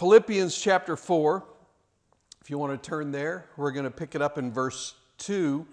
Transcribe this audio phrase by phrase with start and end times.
[0.00, 1.44] Philippians chapter 4.
[2.40, 5.66] If you want to turn there, we're going to pick it up in verse 2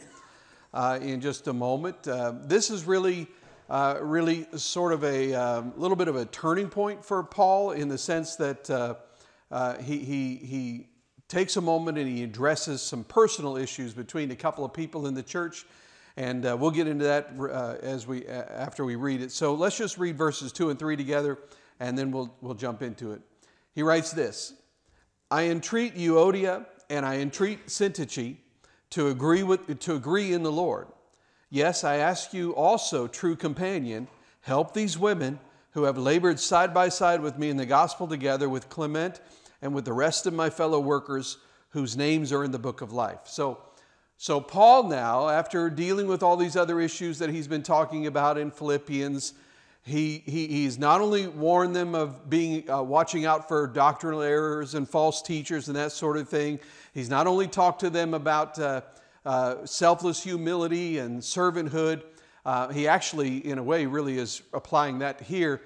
[0.73, 2.05] uh, in just a moment.
[2.05, 3.27] Uh, this is really,
[3.69, 7.87] uh, really sort of a um, little bit of a turning point for Paul in
[7.87, 8.95] the sense that uh,
[9.49, 10.89] uh, he, he, he
[11.29, 15.13] takes a moment and he addresses some personal issues between a couple of people in
[15.13, 15.65] the church.
[16.17, 17.31] And uh, we'll get into that
[17.81, 19.31] as we, after we read it.
[19.31, 21.37] So let's just read verses 2 and 3 together,
[21.79, 23.21] and then we'll, we'll jump into it.
[23.77, 24.55] He writes this
[25.29, 28.37] I entreat Euodia and I entreat Syntyche
[28.89, 30.87] to agree, with, to agree in the Lord.
[31.51, 34.07] Yes, I ask you also, true companion,
[34.41, 35.37] help these women
[35.73, 39.21] who have labored side by side with me in the gospel together with Clement
[39.61, 41.37] and with the rest of my fellow workers
[41.69, 43.25] whose names are in the book of life.
[43.25, 43.59] So,
[44.17, 48.39] so Paul now, after dealing with all these other issues that he's been talking about
[48.39, 49.33] in Philippians,
[49.87, 54.75] he, he, he's not only warned them of being uh, watching out for doctrinal errors
[54.75, 56.59] and false teachers and that sort of thing.
[56.93, 58.81] He's not only talked to them about uh,
[59.25, 62.03] uh, selfless humility and servanthood.
[62.45, 65.61] Uh, he actually, in a way, really is applying that here.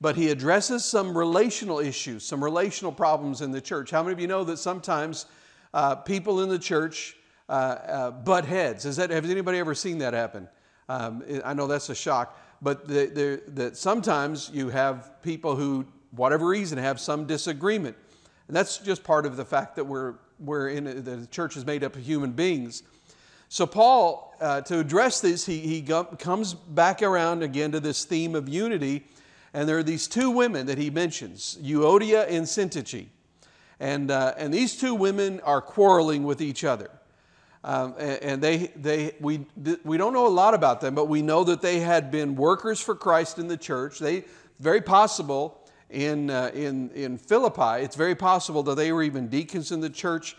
[0.00, 3.90] But he addresses some relational issues, some relational problems in the church.
[3.90, 5.26] How many of you know that sometimes
[5.72, 7.16] uh, people in the church
[7.48, 8.84] uh, butt heads?
[8.84, 10.48] Is that, has anybody ever seen that happen?
[10.88, 16.78] Um, I know that's a shock but that sometimes you have people who, whatever reason,
[16.78, 17.96] have some disagreement.
[18.48, 21.84] And that's just part of the fact that we're, we're in, the church is made
[21.84, 22.82] up of human beings.
[23.48, 28.34] So, Paul, uh, to address this, he, he comes back around again to this theme
[28.34, 29.06] of unity.
[29.52, 33.06] And there are these two women that he mentions, Euodia and Syntyche.
[33.78, 36.90] And, uh, and these two women are quarreling with each other.
[37.64, 39.46] Um, and they, they, we,
[39.84, 42.78] we don't know a lot about them, but we know that they had been workers
[42.78, 43.98] for Christ in the church.
[43.98, 44.24] They,
[44.60, 49.72] very possible in, uh, in, in Philippi, it's very possible that they were even deacons
[49.72, 50.36] in the church.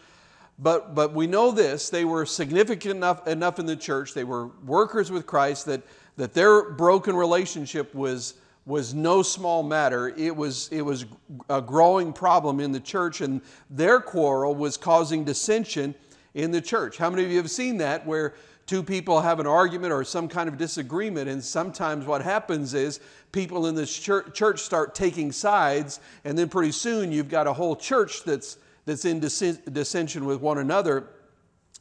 [0.59, 4.47] But, but we know this they were significant enough, enough in the church, they were
[4.63, 5.81] workers with Christ, that,
[6.17, 8.35] that their broken relationship was,
[8.67, 10.09] was no small matter.
[10.09, 11.05] It was, it was
[11.49, 13.41] a growing problem in the church, and
[13.71, 15.95] their quarrel was causing dissension
[16.35, 16.97] in the church.
[16.97, 18.35] How many of you have seen that where
[18.67, 22.99] two people have an argument or some kind of disagreement, and sometimes what happens is
[23.31, 27.75] people in this church start taking sides, and then pretty soon you've got a whole
[27.75, 31.07] church that's, that's in dissension with one another.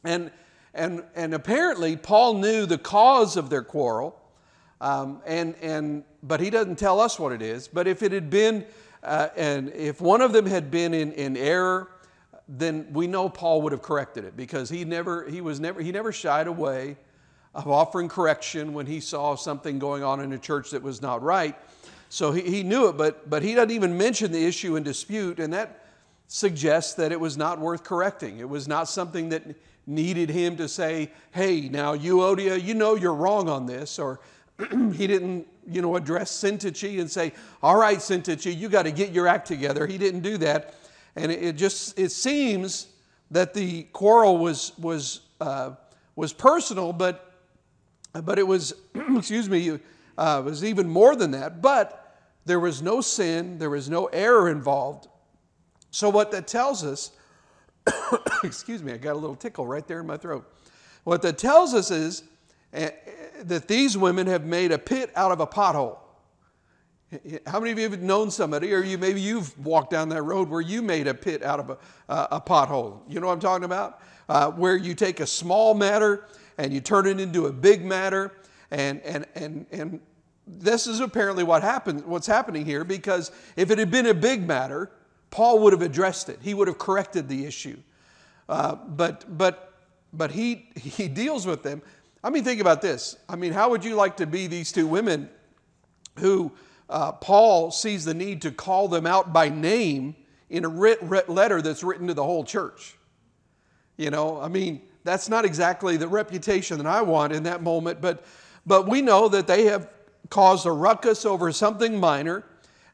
[0.03, 0.31] And,
[0.73, 4.19] and, and apparently, Paul knew the cause of their quarrel,
[4.79, 7.67] um, and, and, but he doesn't tell us what it is.
[7.67, 8.65] But if it had been,
[9.03, 11.89] uh, and if one of them had been in, in error,
[12.47, 15.91] then we know Paul would have corrected it because he never, he was never, he
[15.91, 16.97] never shied away
[17.55, 21.23] of offering correction when he saw something going on in a church that was not
[21.23, 21.57] right.
[22.09, 25.39] So he, he knew it, but, but he doesn't even mention the issue in dispute,
[25.39, 25.85] and that
[26.27, 28.39] suggests that it was not worth correcting.
[28.39, 29.43] It was not something that
[29.87, 34.19] needed him to say, hey, now Euodia, you know you're wrong on this, or
[34.93, 39.11] he didn't, you know, address Syntyche and say, all right, Syntyche, you got to get
[39.11, 39.87] your act together.
[39.87, 40.75] He didn't do that.
[41.15, 42.87] And it, just it seems
[43.31, 45.71] that the quarrel was was uh,
[46.15, 47.33] was personal, but
[48.23, 48.73] but it was
[49.15, 49.79] excuse me
[50.17, 51.61] uh, was even more than that.
[51.61, 52.01] But
[52.45, 55.07] there was no sin, there was no error involved.
[55.91, 57.11] So what that tells us,
[58.43, 60.51] excuse me, I got a little tickle right there in my throat.
[61.03, 62.23] What that tells us is
[62.73, 62.89] uh,
[63.43, 65.97] that these women have made a pit out of a pothole.
[67.45, 70.49] How many of you have known somebody, or you maybe you've walked down that road
[70.49, 71.77] where you made a pit out of a,
[72.09, 72.99] uh, a pothole?
[73.07, 74.01] You know what I'm talking about?
[74.27, 76.25] Uh, where you take a small matter
[76.57, 78.33] and you turn it into a big matter,
[78.71, 79.99] and and and and
[80.47, 82.03] this is apparently what happened.
[82.05, 82.83] What's happening here?
[82.83, 84.91] Because if it had been a big matter,
[85.29, 86.39] Paul would have addressed it.
[86.41, 87.77] He would have corrected the issue.
[88.49, 89.73] Uh, but but
[90.11, 91.83] but he he deals with them.
[92.23, 93.17] I mean, think about this.
[93.29, 95.29] I mean, how would you like to be these two women
[96.17, 96.51] who
[96.89, 100.15] uh, Paul sees the need to call them out by name
[100.49, 102.95] in a writ, writ letter that's written to the whole church.
[103.97, 108.01] You know, I mean, that's not exactly the reputation that I want in that moment,
[108.01, 108.25] but,
[108.65, 109.89] but we know that they have
[110.29, 112.43] caused a ruckus over something minor,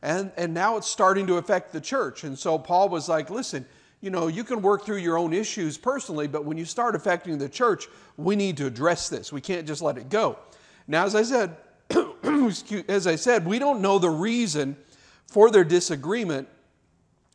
[0.02, 2.24] and, and now it's starting to affect the church.
[2.24, 3.66] And so Paul was like, listen,
[4.02, 7.38] you know, you can work through your own issues personally, but when you start affecting
[7.38, 9.32] the church, we need to address this.
[9.32, 10.38] We can't just let it go.
[10.88, 11.56] Now, as I said,
[12.88, 14.78] as I said, we don't know the reason
[15.28, 16.48] for their disagreement,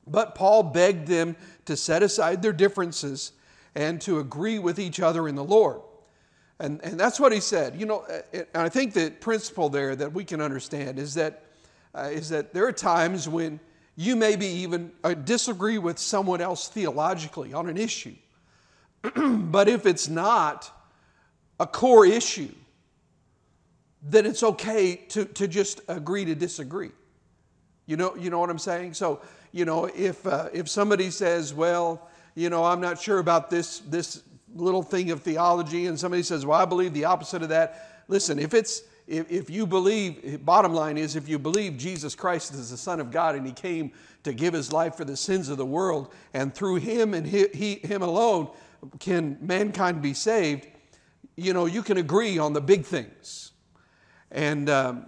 [0.06, 3.32] but Paul begged them to set aside their differences
[3.74, 5.80] and to agree with each other in the Lord.
[6.58, 7.78] And, and that's what he said.
[7.78, 11.44] You know, and I think the principle there that we can understand is that,
[11.94, 13.60] uh, is that there are times when
[13.98, 14.92] You maybe even
[15.24, 18.14] disagree with someone else theologically on an issue.
[19.02, 20.70] but if it's not
[21.58, 22.52] a core issue,
[24.02, 26.90] then it's okay to, to just agree to disagree.
[27.86, 28.94] You know, you know what I'm saying?
[28.94, 29.20] So,
[29.52, 33.78] you know, if, uh, if somebody says, well, you know, I'm not sure about this,
[33.80, 34.22] this
[34.54, 38.04] little thing of theology, and somebody says, well, I believe the opposite of that.
[38.08, 42.54] Listen, if it's, if, if you believe, bottom line is, if you believe Jesus Christ
[42.54, 43.92] is the Son of God and He came
[44.24, 47.46] to give His life for the sins of the world, and through Him and he,
[47.54, 48.50] he, Him alone
[48.98, 50.66] can mankind be saved,
[51.36, 53.52] you know, you can agree on the big things.
[54.36, 55.06] And, um,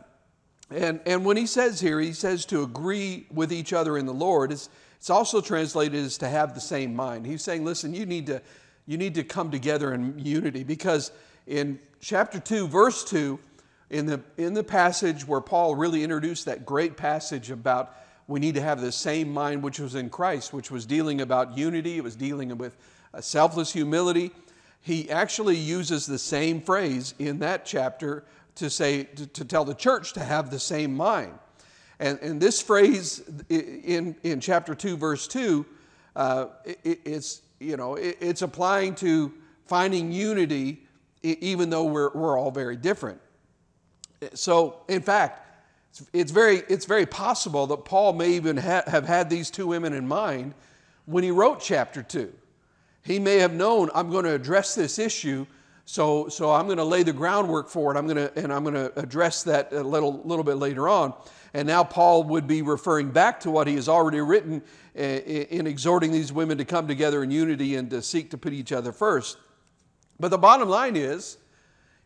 [0.71, 4.15] and, and when he says here, he says to agree with each other in the
[4.15, 7.27] Lord, it's, it's also translated as to have the same mind.
[7.27, 8.41] He's saying, listen, you need to,
[8.87, 11.13] you need to come together in unity because
[11.47, 13.39] in chapter 2, verse 2,
[13.91, 17.95] in the, in the passage where Paul really introduced that great passage about
[18.29, 21.57] we need to have the same mind which was in Christ, which was dealing about
[21.57, 22.77] unity, it was dealing with
[23.21, 24.31] selfless humility.
[24.81, 28.25] He actually uses the same phrase in that chapter
[28.59, 31.33] to say, to, to tell the church to have the same mind.
[31.99, 35.67] And, and this phrase in, in chapter 2, verse 2,
[36.15, 39.33] uh, it, it's, you know, it, it's applying to
[39.67, 40.85] finding unity
[41.23, 43.21] even though we're, we're all very different.
[44.35, 45.45] So, in fact,
[46.13, 49.93] it's very, it's very possible that Paul may even ha- have had these two women
[49.93, 50.55] in mind
[51.07, 52.33] when he wrote chapter 2.
[53.03, 55.47] He may have known, I'm going to address this issue,
[55.91, 57.97] so, so I'm going to lay the groundwork for it.
[57.97, 61.15] I'm going to, and I'm going to address that a little, little bit later on.
[61.55, 64.63] And now Paul would be referring back to what he has already written
[64.95, 68.53] uh, in exhorting these women to come together in unity and to seek to put
[68.53, 69.39] each other first.
[70.21, 71.39] But the bottom line is,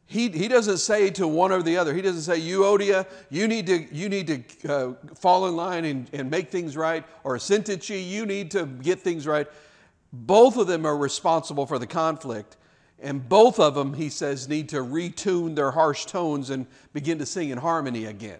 [0.06, 3.67] he, he doesn't say to one or the other, he doesn't say, Euodia, you need
[3.67, 4.29] to, you need
[4.62, 8.64] to uh, fall in line and, and make things right, or Syntyche, you need to
[8.64, 9.49] get things right.
[10.12, 12.58] Both of them are responsible for the conflict.
[13.03, 17.27] And both of them, he says, need to retune their harsh tones and begin to
[17.27, 18.39] sing in harmony again.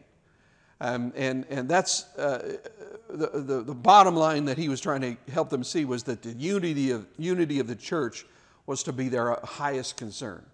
[0.81, 2.57] Um, and, and that's uh,
[3.11, 6.23] the, the, the, bottom line that he was trying to help them see was that
[6.23, 8.25] the unity of, unity of the church
[8.67, 10.45] was to be their highest concern.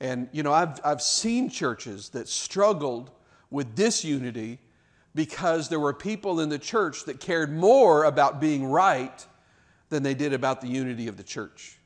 [0.00, 3.10] And, you know, I've, I've seen churches that struggled
[3.50, 4.58] with disunity
[5.14, 9.24] because there were people in the church that cared more about being right
[9.88, 11.78] than they did about the unity of the church.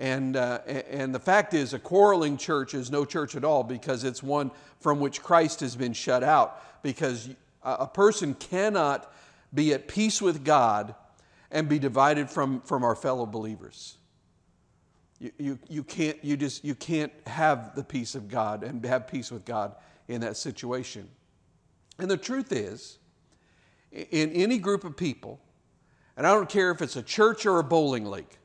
[0.00, 4.02] And, uh, and the fact is, a quarreling church is no church at all because
[4.02, 4.50] it's one
[4.80, 6.82] from which Christ has been shut out.
[6.82, 7.28] Because
[7.62, 9.12] a person cannot
[9.52, 10.94] be at peace with God
[11.50, 13.98] and be divided from, from our fellow believers.
[15.18, 19.06] You, you, you, can't, you, just, you can't have the peace of God and have
[19.06, 19.74] peace with God
[20.08, 21.10] in that situation.
[21.98, 22.96] And the truth is,
[23.92, 25.40] in any group of people,
[26.16, 28.38] and I don't care if it's a church or a bowling league,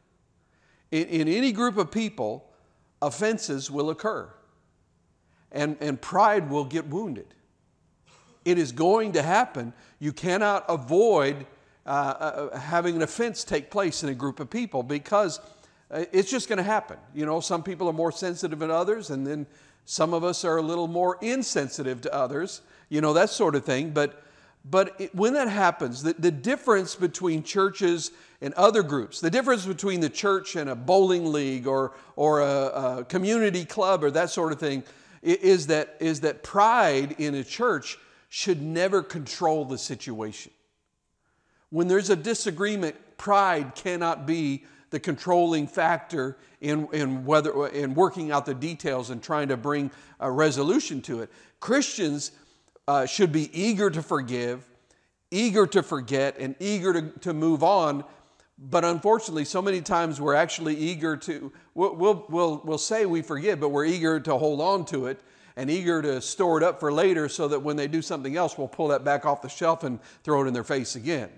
[0.91, 2.45] in, in any group of people,
[3.01, 4.29] offenses will occur
[5.51, 7.27] and, and pride will get wounded.
[8.43, 9.73] It is going to happen.
[9.99, 11.45] You cannot avoid
[11.85, 15.39] uh, uh, having an offense take place in a group of people because
[15.89, 16.97] uh, it's just going to happen.
[17.13, 19.47] You know, some people are more sensitive than others, and then
[19.85, 23.63] some of us are a little more insensitive to others, you know, that sort of
[23.63, 23.91] thing.
[23.91, 24.23] But
[24.69, 29.65] but it, when that happens, the, the difference between churches and other groups, the difference
[29.65, 34.31] between the church and a bowling league or, or a, a community club or that
[34.31, 34.83] sort of thing,
[35.21, 37.97] is that, is that pride in a church
[38.29, 40.51] should never control the situation.
[41.69, 48.31] When there's a disagreement, pride cannot be the controlling factor in, in, whether, in working
[48.31, 51.31] out the details and trying to bring a resolution to it.
[51.59, 52.31] Christians
[52.87, 54.63] uh, should be eager to forgive,
[55.31, 58.03] eager to forget, and eager to, to move on.
[58.57, 61.95] But unfortunately, so many times we're actually eager to, we'll,
[62.29, 65.19] we'll, we'll, say we forgive, but we're eager to hold on to it
[65.57, 68.57] and eager to store it up for later so that when they do something else,
[68.57, 71.29] we'll pull that back off the shelf and throw it in their face again.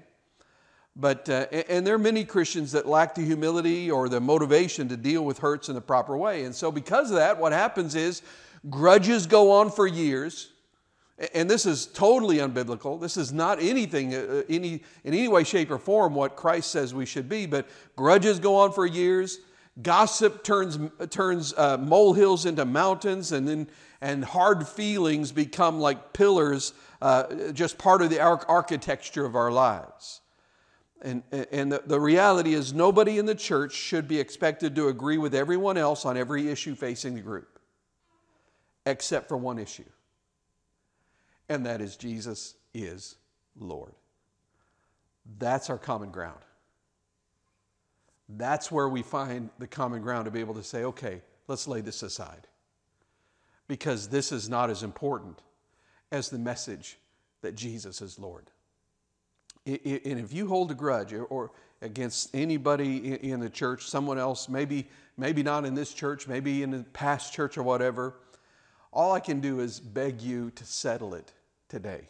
[0.96, 4.98] But, uh, and there are many Christians that lack the humility or the motivation to
[4.98, 6.44] deal with hurts in the proper way.
[6.44, 8.24] And so, because of that, what happens is
[8.68, 10.50] grudges go on for years
[11.34, 13.02] and this is totally unbiblical.
[13.02, 16.72] This is not anything uh, uh, any, in any way, shape, or form what Christ
[16.72, 17.48] says we should be.
[17.48, 19.40] But grudges go on for years.
[19.82, 20.78] Gossip turns,
[21.10, 23.68] turns uh, molehills into mountains, and then
[24.00, 30.22] and hard feelings become like pillars, uh, just part of the architecture of our lives.
[31.02, 35.18] And, and the, the reality is, nobody in the church should be expected to agree
[35.18, 37.60] with everyone else on every issue facing the group,
[38.86, 39.84] except for one issue
[41.50, 43.16] and that is Jesus is
[43.58, 43.94] Lord.
[45.40, 46.40] That's our common ground.
[48.30, 51.82] That's where we find the common ground to be able to say, okay, let's lay
[51.82, 52.48] this aside.
[53.68, 55.42] Because this is not as important
[56.12, 56.98] as the message
[57.42, 58.50] that Jesus is Lord.
[59.66, 59.80] And
[60.20, 61.52] if you hold a grudge or
[61.82, 64.88] against anybody in the church, someone else, maybe,
[65.18, 68.16] maybe not in this church, maybe in the past church or whatever,
[68.94, 71.34] all I can do is beg you to settle it
[71.70, 72.08] today.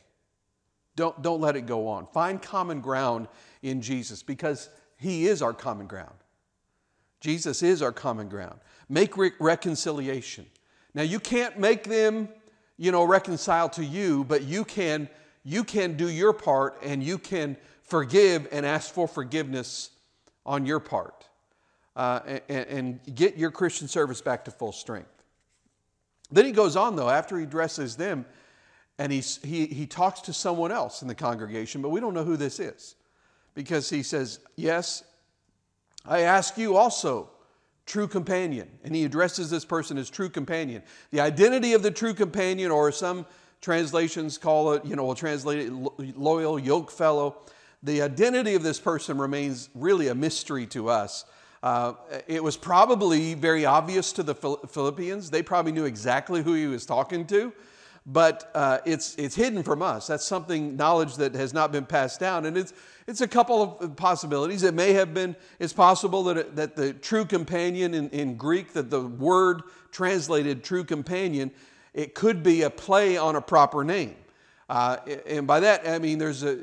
[0.95, 2.07] Don't, don't let it go on.
[2.07, 3.27] Find common ground
[3.61, 6.15] in Jesus because He is our common ground.
[7.19, 8.59] Jesus is our common ground.
[8.89, 10.45] Make re- reconciliation.
[10.93, 12.29] Now, you can't make them,
[12.77, 15.09] you know, reconcile to you, but you can,
[15.43, 19.91] you can do your part and you can forgive and ask for forgiveness
[20.45, 21.27] on your part
[21.95, 25.23] uh, and, and get your Christian service back to full strength.
[26.31, 28.25] Then he goes on, though, after he addresses them,
[28.99, 32.23] and he's, he, he talks to someone else in the congregation, but we don't know
[32.23, 32.95] who this is
[33.53, 35.03] because he says, Yes,
[36.05, 37.29] I ask you also,
[37.85, 38.69] true companion.
[38.83, 40.83] And he addresses this person as true companion.
[41.11, 43.25] The identity of the true companion, or some
[43.61, 45.71] translations call it, you know, will translate it
[46.17, 47.37] loyal yoke fellow.
[47.83, 51.25] The identity of this person remains really a mystery to us.
[51.63, 51.93] Uh,
[52.27, 55.29] it was probably very obvious to the Philippians.
[55.29, 57.51] They probably knew exactly who he was talking to,
[58.09, 60.07] but uh, it's, it's hidden from us.
[60.07, 62.45] That's something, knowledge that has not been passed down.
[62.45, 62.73] And it's,
[63.05, 64.63] it's a couple of possibilities.
[64.63, 68.71] It may have been, it's possible that, it, that the true companion in, in Greek,
[68.73, 71.51] that the word translated true companion,
[71.93, 74.15] it could be a play on a proper name.
[74.69, 76.57] Uh, and by that, I mean there's a,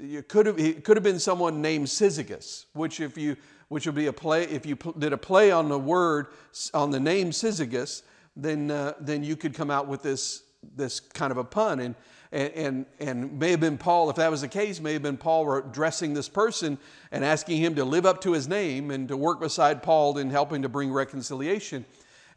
[0.00, 3.36] it could have, it could have been someone named Syzygus, which if you,
[3.68, 6.28] which would be a play, if you did a play on the word,
[6.72, 8.02] on the name Syzygus,
[8.34, 10.42] then, uh, then you could come out with this,
[10.76, 11.80] this kind of a pun.
[11.80, 11.94] And,
[12.32, 15.16] and, and, and may have been Paul, if that was the case, may have been
[15.16, 16.78] Paul addressing this person
[17.10, 20.30] and asking him to live up to his name and to work beside Paul in
[20.30, 21.84] helping to bring reconciliation.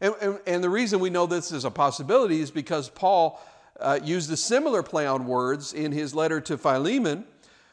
[0.00, 3.40] And, and, and the reason we know this is a possibility is because Paul
[3.78, 7.24] uh, used a similar play on words in his letter to Philemon,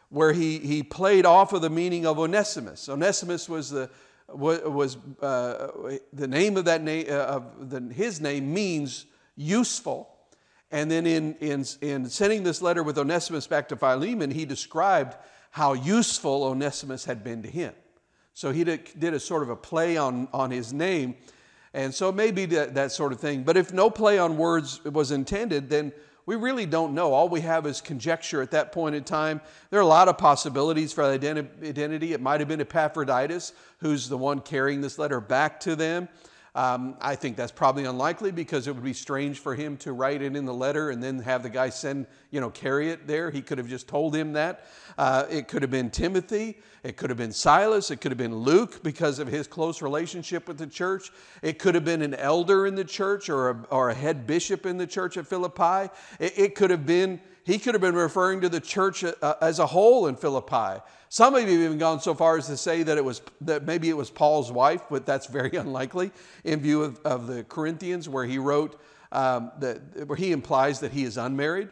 [0.10, 2.90] where he, he played off of the meaning of Onesimus.
[2.90, 3.90] Onesimus was the,
[4.28, 5.72] was, uh,
[6.14, 9.06] the name of that name, uh, of the, his name means
[9.36, 10.10] useful.
[10.72, 15.16] And then in, in, in sending this letter with Onesimus back to Philemon, he described
[15.52, 17.74] how useful Onesimus had been to him.
[18.34, 21.16] So he did, did a sort of a play on, on his name
[21.78, 23.44] and so maybe that, that sort of thing.
[23.44, 25.92] But if no play on words was intended, then
[26.26, 27.14] we really don't know.
[27.14, 29.42] All we have is conjecture at that point in time.
[29.70, 32.14] There are a lot of possibilities for identity.
[32.14, 36.10] It might have been Epaphroditus, who's the one carrying this letter back to them.
[36.58, 40.24] Um, I think that's probably unlikely because it would be strange for him to write
[40.24, 43.30] it in the letter and then have the guy send, you know, carry it there.
[43.30, 44.66] He could have just told him that.
[44.98, 46.58] Uh, it could have been Timothy.
[46.82, 47.92] It could have been Silas.
[47.92, 51.12] It could have been Luke because of his close relationship with the church.
[51.44, 54.66] It could have been an elder in the church or a, or a head bishop
[54.66, 55.94] in the church at Philippi.
[56.20, 59.60] It, it could have been, he could have been referring to the church uh, as
[59.60, 60.82] a whole in Philippi.
[61.08, 63.96] Some have even gone so far as to say that it was that maybe it
[63.96, 66.12] was Paul's wife, but that's very unlikely
[66.44, 68.78] in view of, of the Corinthians, where he wrote
[69.14, 71.70] um, that where he implies that he is unmarried.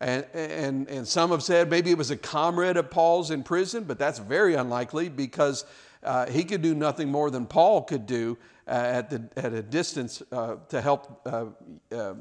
[0.00, 3.84] And, and, and some have said maybe it was a comrade of Paul's in prison,
[3.84, 5.66] but that's very unlikely because
[6.04, 9.60] uh, he could do nothing more than Paul could do uh, at, the, at a
[9.60, 11.46] distance uh, to help uh,
[11.94, 12.14] uh,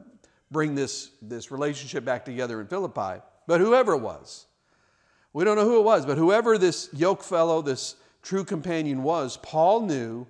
[0.51, 3.21] bring this, this relationship back together in Philippi.
[3.47, 4.45] But whoever it was,
[5.33, 9.37] we don't know who it was, but whoever this yoke fellow, this true companion was,
[9.37, 10.27] Paul knew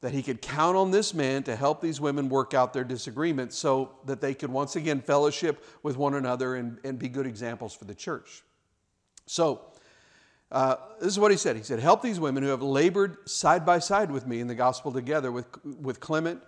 [0.00, 3.56] that he could count on this man to help these women work out their disagreements
[3.56, 7.72] so that they could once again fellowship with one another and, and be good examples
[7.72, 8.42] for the church.
[9.26, 9.60] So,
[10.50, 11.56] uh, this is what he said.
[11.56, 14.54] He said, Help these women who have labored side by side with me in the
[14.54, 16.42] gospel together with, with Clement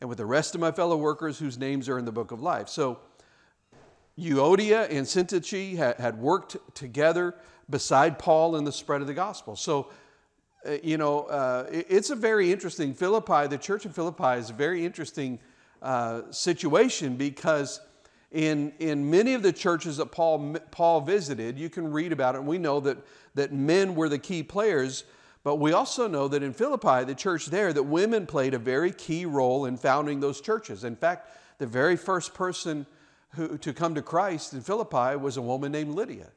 [0.00, 2.40] and with the rest of my fellow workers whose names are in the book of
[2.40, 2.68] life.
[2.68, 2.98] So,
[4.18, 7.34] Euodia and Syntyche had worked together
[7.70, 9.56] beside Paul in the spread of the gospel.
[9.56, 9.88] So,
[10.66, 14.52] uh, you know, uh, it's a very interesting, Philippi, the church of Philippi is a
[14.52, 15.38] very interesting
[15.80, 17.80] uh, situation because
[18.30, 22.38] in, in many of the churches that Paul, Paul visited, you can read about it,
[22.38, 22.98] and we know that,
[23.34, 25.04] that men were the key players,
[25.42, 28.92] but we also know that in Philippi, the church there, that women played a very
[28.92, 30.84] key role in founding those churches.
[30.84, 32.86] In fact, the very first person
[33.30, 36.28] who, to come to Christ in Philippi was a woman named Lydia.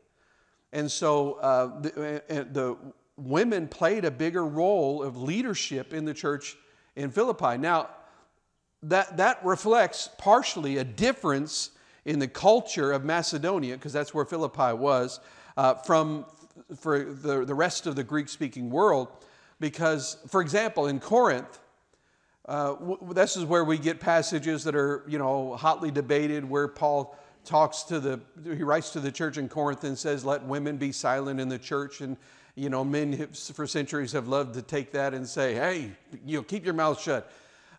[0.71, 2.77] And so uh, the, uh, the
[3.17, 6.55] women played a bigger role of leadership in the church
[6.95, 7.57] in Philippi.
[7.57, 7.89] Now,
[8.81, 11.71] that, that reflects partially a difference
[12.05, 15.19] in the culture of Macedonia, because that's where Philippi was.
[15.57, 16.25] uh, from
[16.79, 19.07] for the, the rest of the Greek speaking world.
[19.59, 21.59] Because, for example, in Corinth,
[22.45, 26.67] uh, w- this is where we get passages that are, you know, hotly debated, where
[26.67, 30.77] Paul talks to the, he writes to the church in Corinth and says, let women
[30.77, 32.01] be silent in the church.
[32.01, 32.17] And,
[32.55, 35.91] you know, men for centuries have loved to take that and say, hey,
[36.25, 37.31] you know, keep your mouth shut.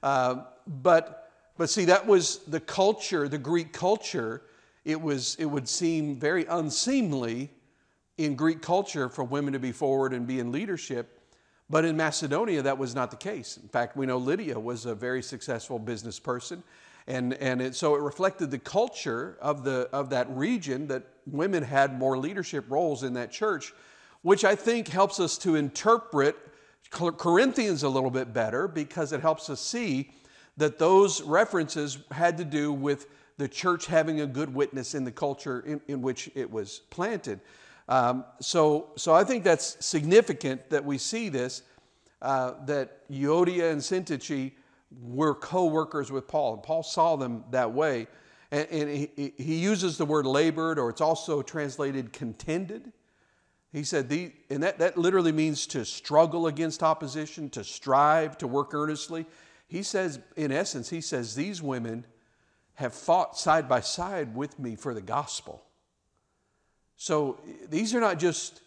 [0.03, 4.43] Uh, but, but see, that was the culture, the Greek culture.
[4.85, 7.51] It, was, it would seem very unseemly
[8.19, 11.21] in Greek culture for women to be forward and be in leadership.
[11.71, 13.59] But in Macedonia, that was not the case.
[13.61, 16.63] In fact, we know Lydia was a very successful business person.
[17.07, 21.63] And, and it, so it reflected the culture of, the, of that region that women
[21.63, 23.73] had more leadership roles in that church,
[24.23, 26.37] which I think helps us to interpret
[26.91, 30.11] Corinthians a little bit better because it helps us see
[30.57, 35.11] that those references had to do with the church having a good witness in the
[35.11, 37.41] culture in, in which it was planted.
[37.89, 41.63] Um, so, so I think that's significant that we see this,
[42.23, 44.53] uh, that Euodia and Syntyche
[45.03, 48.07] were co-workers with Paul, and Paul saw them that way.
[48.51, 52.93] And, and he, he, uses the word labored, or it's also translated contended.
[53.73, 58.47] He said, the, and that, that literally means to struggle against opposition, to strive, to
[58.47, 59.27] work earnestly.
[59.67, 62.07] He says, in essence, he says, these women
[62.75, 65.65] have fought side by side with me for the gospel.
[66.97, 68.61] So these are not just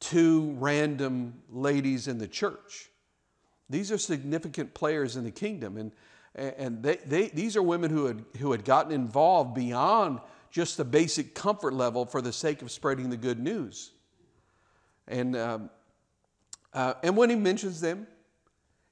[0.00, 2.88] two random ladies in the church.
[3.68, 5.76] These are significant players in the kingdom.
[5.76, 5.92] And,
[6.34, 10.84] and they, they, these are women who had, who had gotten involved beyond just the
[10.84, 13.92] basic comfort level for the sake of spreading the good news.
[15.06, 15.70] And, um,
[16.72, 18.06] uh, and when he mentions them,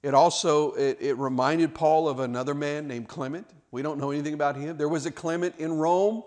[0.03, 3.49] it also it, it reminded Paul of another man named Clement.
[3.71, 4.77] We don't know anything about him.
[4.77, 6.23] There was a Clement in Rome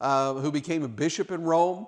[0.00, 1.86] uh, who became a bishop in Rome.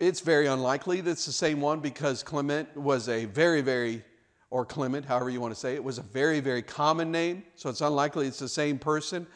[0.00, 4.04] It's very unlikely that's the same one because Clement was a very, very,
[4.50, 7.44] or Clement, however you want to say it, was a very, very common name.
[7.54, 9.26] So it's unlikely it's the same person.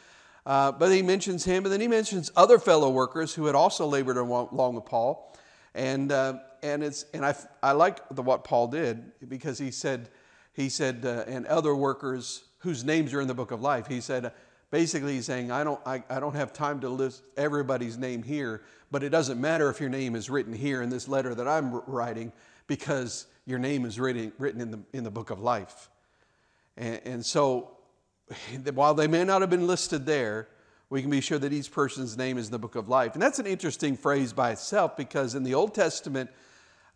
[0.44, 3.86] Uh, but he mentions him, and then he mentions other fellow workers who had also
[3.86, 5.36] labored along with Paul.
[5.74, 10.08] And, uh, and, it's, and I, I like the, what Paul did because he said,
[10.54, 14.00] he said, uh, and other workers whose names are in the book of life, he
[14.00, 14.32] said,
[14.70, 18.62] basically he's saying, I don't, I, I don't have time to list everybody's name here,
[18.90, 21.74] but it doesn't matter if your name is written here in this letter that I'm
[21.86, 22.32] writing
[22.66, 25.90] because your name is written, written in, the, in the book of life.
[26.76, 27.76] And, and so
[28.74, 30.48] while they may not have been listed there,
[30.90, 33.12] we can be sure that each person's name is in the book of life.
[33.12, 36.30] And that's an interesting phrase by itself because in the Old Testament,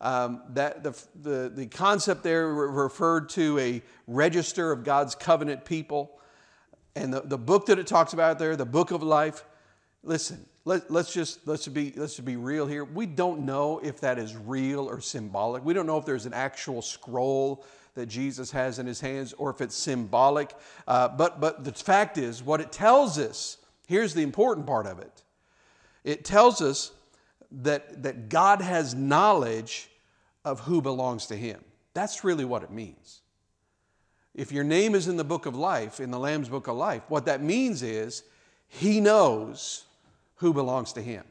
[0.01, 6.19] um, that the, the, the concept there referred to a register of God's covenant people.
[6.95, 9.45] And the, the book that it talks about there, the book of life,
[10.03, 12.85] listen, let, us just let's be let's just be real here.
[12.85, 15.65] We don't know if that is real or symbolic.
[15.65, 19.51] We don't know if there's an actual scroll that Jesus has in his hands or
[19.51, 20.55] if it's symbolic.
[20.87, 23.59] Uh, but but the fact is, what it tells us.
[23.89, 25.23] Here's the important part of it.
[26.05, 26.93] It tells us
[27.63, 29.91] that that God has knowledge
[30.45, 31.61] of who belongs to Him.
[31.93, 33.22] That's really what it means.
[34.35, 37.03] If your name is in the book of life, in the Lamb's book of life,
[37.09, 38.23] what that means is
[38.68, 39.85] he knows
[40.37, 41.25] who belongs to him.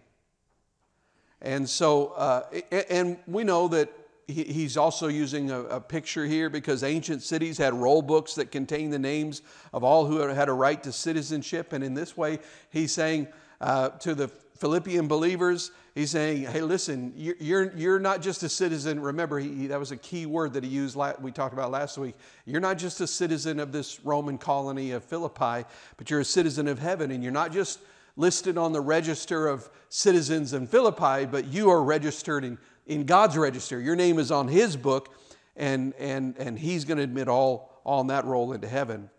[1.42, 2.44] And so, uh,
[2.90, 3.92] and we know that
[4.28, 8.94] he's also using a, a, picture here because ancient cities had roll books that contained
[8.94, 9.42] the names
[9.74, 11.74] of all who had a right to citizenship.
[11.74, 13.28] And in this way, he's saying
[13.60, 14.32] uh, to the
[14.62, 19.00] Philippian believers, he's saying, hey, listen, you're, you're not just a citizen.
[19.00, 22.14] Remember, he, that was a key word that he used, we talked about last week.
[22.46, 26.68] You're not just a citizen of this Roman colony of Philippi, but you're a citizen
[26.68, 27.10] of heaven.
[27.10, 27.80] And you're not just
[28.16, 33.40] listed on the register of citizens in Philippi, but you are registered in, in God's
[33.40, 33.82] register.
[33.82, 35.16] Your name is on his book,
[35.56, 39.10] and, and, and he's going to admit all on that roll into heaven.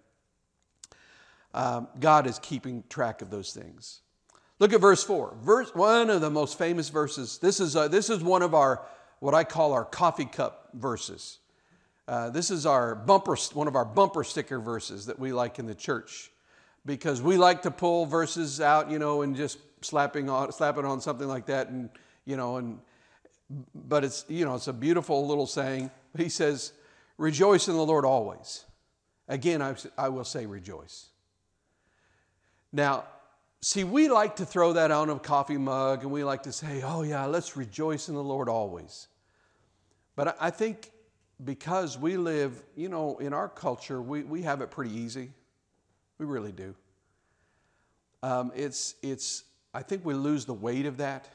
[1.52, 4.02] Um, God is keeping track of those things.
[4.62, 5.38] Look at verse 4.
[5.42, 7.38] Verse, one of the most famous verses.
[7.38, 8.80] This is, uh, this is one of our,
[9.18, 11.38] what I call our coffee cup verses.
[12.06, 15.66] Uh, this is our bumper, one of our bumper sticker verses that we like in
[15.66, 16.30] the church
[16.86, 21.00] because we like to pull verses out, you know, and just slapping on, slapping on
[21.00, 21.90] something like that, and
[22.24, 22.78] you know, and
[23.74, 25.90] but it's you know, it's a beautiful little saying.
[26.16, 26.72] He says,
[27.18, 28.64] "Rejoice in the Lord always."
[29.26, 31.08] Again, I, I will say, rejoice.
[32.72, 33.06] Now,
[33.64, 36.82] See, we like to throw that on a coffee mug and we like to say,
[36.84, 39.06] oh, yeah, let's rejoice in the Lord always.
[40.16, 40.90] But I think
[41.44, 45.30] because we live, you know, in our culture, we, we have it pretty easy.
[46.18, 46.74] We really do.
[48.24, 51.28] Um, it's, it's, I think we lose the weight of that.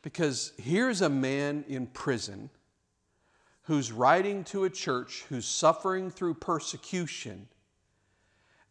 [0.00, 2.48] Because here's a man in prison
[3.62, 7.48] who's writing to a church who's suffering through persecution,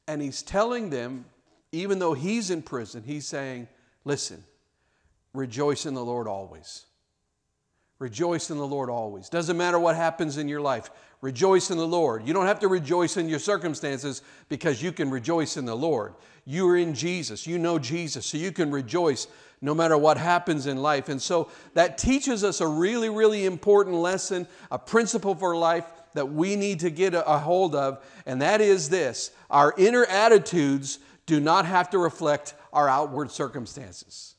[0.07, 1.25] and he's telling them,
[1.71, 3.67] even though he's in prison, he's saying,
[4.03, 4.43] Listen,
[5.33, 6.85] rejoice in the Lord always.
[7.99, 9.29] Rejoice in the Lord always.
[9.29, 10.89] Doesn't matter what happens in your life.
[11.21, 12.27] Rejoice in the Lord.
[12.27, 16.15] You don't have to rejoice in your circumstances because you can rejoice in the Lord.
[16.43, 17.45] You are in Jesus.
[17.45, 18.25] You know Jesus.
[18.25, 19.27] So you can rejoice
[19.61, 21.09] no matter what happens in life.
[21.09, 26.25] And so that teaches us a really, really important lesson, a principle for life that
[26.33, 28.03] we need to get a hold of.
[28.25, 34.35] And that is this our inner attitudes do not have to reflect our outward circumstances.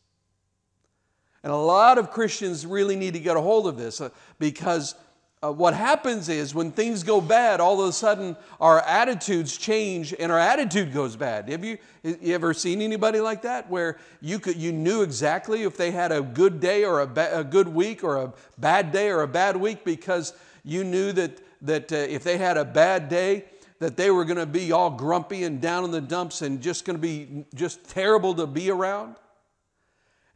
[1.42, 4.94] And a lot of Christians really need to get a hold of this uh, because
[5.42, 10.14] uh, what happens is when things go bad, all of a sudden our attitudes change
[10.20, 11.48] and our attitude goes bad.
[11.48, 15.76] Have you, you ever seen anybody like that where you, could, you knew exactly if
[15.76, 19.08] they had a good day or a, ba- a good week or a bad day
[19.08, 23.08] or a bad week because you knew that, that uh, if they had a bad
[23.08, 23.46] day,
[23.82, 26.84] that they were going to be all grumpy and down in the dumps and just
[26.84, 29.16] going to be just terrible to be around?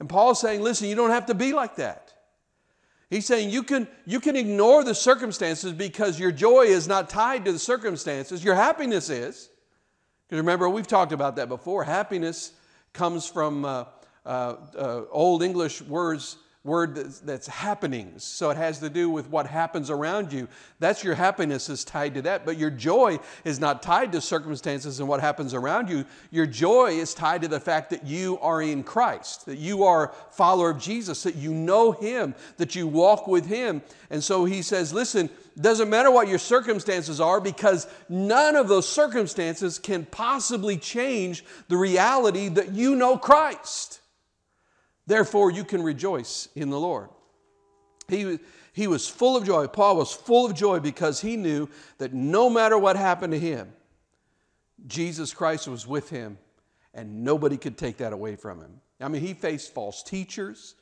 [0.00, 2.12] And Paul's saying, listen, you don't have to be like that.
[3.08, 7.44] He's saying you can, you can ignore the circumstances because your joy is not tied
[7.44, 8.42] to the circumstances.
[8.42, 9.48] Your happiness is.
[10.26, 11.84] Because remember, we've talked about that before.
[11.84, 12.50] Happiness
[12.92, 13.84] comes from uh,
[14.24, 18.24] uh, uh, Old English words word that's, that's, happenings.
[18.24, 20.48] So it has to do with what happens around you.
[20.80, 22.44] That's your happiness is tied to that.
[22.44, 26.04] But your joy is not tied to circumstances and what happens around you.
[26.30, 30.12] Your joy is tied to the fact that you are in Christ, that you are
[30.32, 33.80] follower of Jesus, that you know Him, that you walk with Him.
[34.10, 38.88] And so he says, listen, doesn't matter what your circumstances are because none of those
[38.88, 44.00] circumstances can possibly change the reality that you know Christ.
[45.06, 47.08] Therefore, you can rejoice in the Lord.
[48.08, 48.38] He,
[48.72, 49.66] he was full of joy.
[49.66, 53.72] Paul was full of joy because he knew that no matter what happened to him,
[54.86, 56.38] Jesus Christ was with him
[56.94, 58.80] and nobody could take that away from him.
[59.00, 60.74] I mean, he faced false teachers,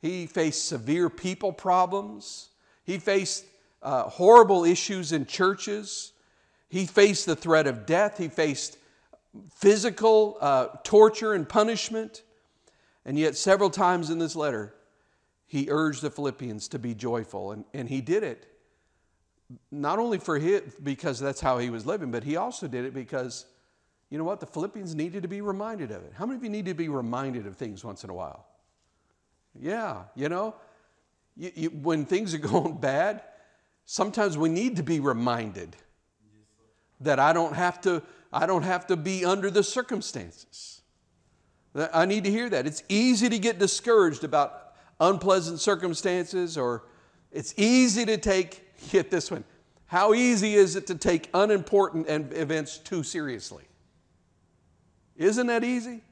[0.00, 2.48] he faced severe people problems,
[2.84, 3.44] he faced
[3.82, 6.12] uh, horrible issues in churches,
[6.68, 8.78] he faced the threat of death, he faced
[9.54, 12.22] physical uh, torture and punishment.
[13.04, 14.74] And yet, several times in this letter,
[15.46, 18.46] he urged the Philippians to be joyful, and, and he did it
[19.70, 22.94] not only for him because that's how he was living, but he also did it
[22.94, 23.46] because
[24.10, 24.40] you know what?
[24.40, 26.12] The Philippians needed to be reminded of it.
[26.14, 28.46] How many of you need to be reminded of things once in a while?
[29.58, 30.56] Yeah, you know,
[31.36, 33.22] you, you, when things are going bad,
[33.86, 35.76] sometimes we need to be reminded
[37.00, 38.02] that I don't have to.
[38.32, 40.79] I don't have to be under the circumstances.
[41.74, 42.66] I need to hear that.
[42.66, 46.84] It's easy to get discouraged about unpleasant circumstances, or
[47.30, 49.44] it's easy to take, get this one,
[49.86, 53.64] how easy is it to take unimportant events too seriously?
[55.16, 56.02] Isn't that easy?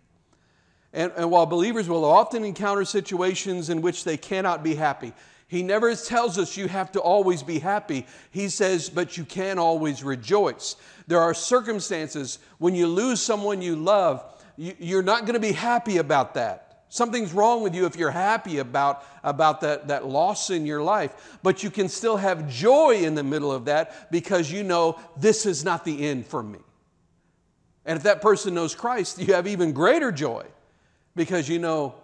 [0.93, 5.13] And, and while believers will often encounter situations in which they cannot be happy,
[5.47, 8.07] he never tells us you have to always be happy.
[8.31, 10.77] He says, but you can always rejoice.
[11.07, 14.23] There are circumstances when you lose someone you love
[14.59, 16.83] you're not going to be happy about that.
[16.91, 21.39] Something's wrong with you if you're happy about, about that, that loss in your life.
[21.43, 25.47] But you can still have joy in the middle of that because you know this
[25.47, 26.59] is not the end for me.
[27.85, 30.45] And if that person knows Christ, you have even greater joy
[31.15, 31.95] because you know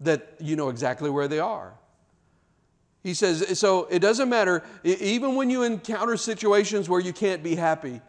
[0.00, 1.72] that you know exactly where they are.
[3.02, 7.54] He says, so it doesn't matter, even when you encounter situations where you can't be
[7.54, 8.00] happy,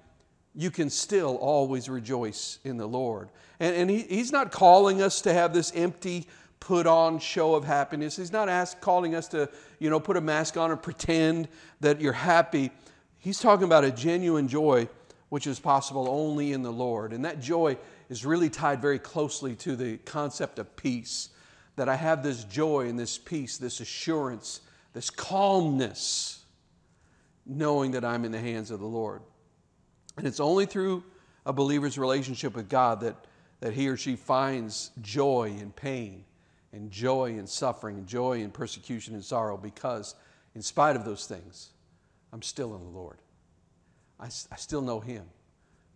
[0.56, 3.30] you can still always rejoice in the Lord.
[3.60, 6.28] And, and he, he's not calling us to have this empty,
[6.60, 8.16] put on show of happiness.
[8.16, 11.50] He's not ask, calling us to, you know, put a mask on and pretend
[11.82, 12.72] that you're happy.
[13.18, 14.88] He's talking about a genuine joy,
[15.30, 17.12] which is possible only in the Lord.
[17.12, 17.78] And that joy
[18.10, 21.30] is really tied very closely to the concept of peace.
[21.76, 24.62] That I have this joy and this peace, this assurance,
[24.94, 26.46] this calmness,
[27.46, 29.22] knowing that I'm in the hands of the Lord.
[30.18, 31.04] And it's only through
[31.46, 33.16] a believer's relationship with God that,
[33.60, 36.24] that he or she finds joy in pain
[36.72, 40.16] and joy in suffering and joy in persecution and sorrow because,
[40.56, 41.72] in spite of those things,
[42.34, 43.18] I'm still in the Lord.
[44.20, 45.24] I, I still know Him.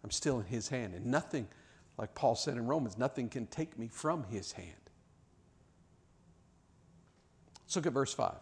[0.04, 0.94] I'm still in His hand.
[0.94, 1.48] And nothing,
[1.98, 4.72] like Paul said in Romans, nothing can take me from His hand.
[7.64, 8.36] Let's look at verse 5.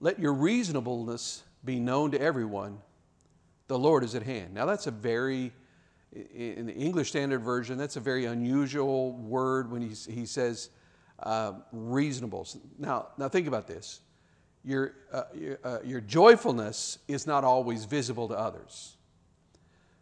[0.00, 2.78] Let your reasonableness be known to everyone
[3.68, 4.54] the Lord is at hand.
[4.54, 5.52] Now, that's a very,
[6.12, 10.70] in the English Standard Version, that's a very unusual word when he, he says,
[11.22, 12.46] uh, reasonable.
[12.78, 14.00] Now, now think about this.
[14.64, 18.96] Your, uh, your, uh, your joyfulness is not always visible to others.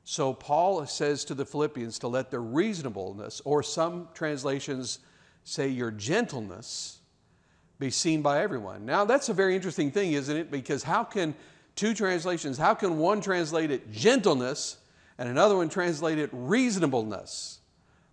[0.05, 5.01] So Paul says to the Philippians to let their reasonableness, or some translations
[5.43, 7.01] say your gentleness,
[7.79, 8.87] be seen by everyone.
[8.87, 10.51] Now that's a very interesting thing, isn't it?
[10.51, 11.35] Because how can
[11.77, 14.79] two translations, how can one translate it gentleness
[15.19, 17.61] and another one translate it reasonableness?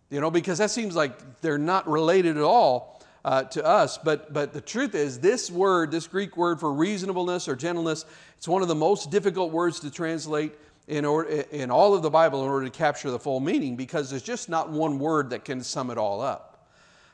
[0.10, 3.98] You know, because that seems like they're not related at all uh, to us.
[3.98, 8.06] But, but the truth is, this word, this Greek word for reasonableness or gentleness,
[8.38, 10.54] it's one of the most difficult words to translate
[10.88, 14.10] in, order, in all of the Bible in order to capture the full meaning because
[14.10, 16.53] there's just not one word that can sum it all up.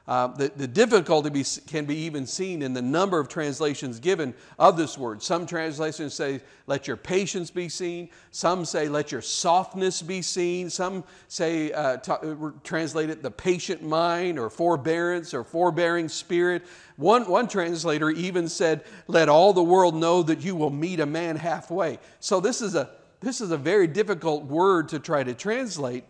[0.09, 4.33] Uh, the, the difficulty be, can be even seen in the number of translations given
[4.57, 5.21] of this word.
[5.21, 8.09] Some translations say, let your patience be seen.
[8.31, 10.71] Some say, let your softness be seen.
[10.71, 16.63] Some say, uh, t- uh, translate it the patient mind or forbearance or forbearing spirit.
[16.97, 21.05] One, one translator even said, let all the world know that you will meet a
[21.05, 21.99] man halfway.
[22.19, 26.03] So this is a, this is a very difficult word to try to translate.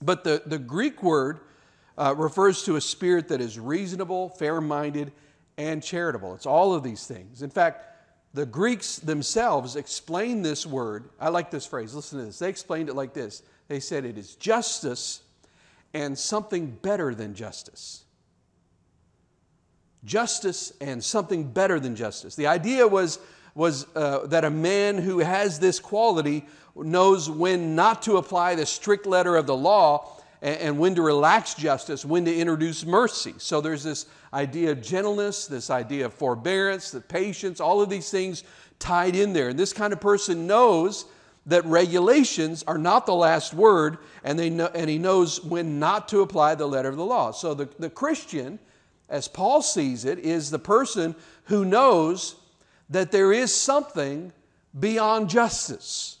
[0.00, 1.40] But the, the Greek word
[1.98, 5.12] uh, refers to a spirit that is reasonable, fair minded,
[5.58, 6.34] and charitable.
[6.34, 7.42] It's all of these things.
[7.42, 7.84] In fact,
[8.32, 11.10] the Greeks themselves explain this word.
[11.20, 11.94] I like this phrase.
[11.94, 12.38] Listen to this.
[12.38, 15.22] They explained it like this they said it is justice
[15.92, 18.04] and something better than justice.
[20.04, 22.34] Justice and something better than justice.
[22.34, 23.18] The idea was,
[23.54, 28.64] was uh, that a man who has this quality knows when not to apply the
[28.64, 33.34] strict letter of the law and when to relax justice, when to introduce mercy.
[33.38, 38.10] So there's this idea of gentleness, this idea of forbearance, the patience, all of these
[38.10, 38.44] things
[38.78, 39.48] tied in there.
[39.48, 41.06] And this kind of person knows
[41.46, 46.08] that regulations are not the last word, and, they know, and he knows when not
[46.08, 47.32] to apply the letter of the law.
[47.32, 48.58] So the, the Christian,
[49.08, 52.36] as Paul sees it, is the person who knows
[52.90, 54.32] that there is something
[54.78, 56.17] beyond justice.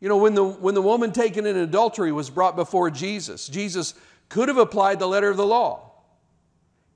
[0.00, 3.94] You know, when the, when the woman taken in adultery was brought before Jesus, Jesus
[4.28, 5.92] could have applied the letter of the law.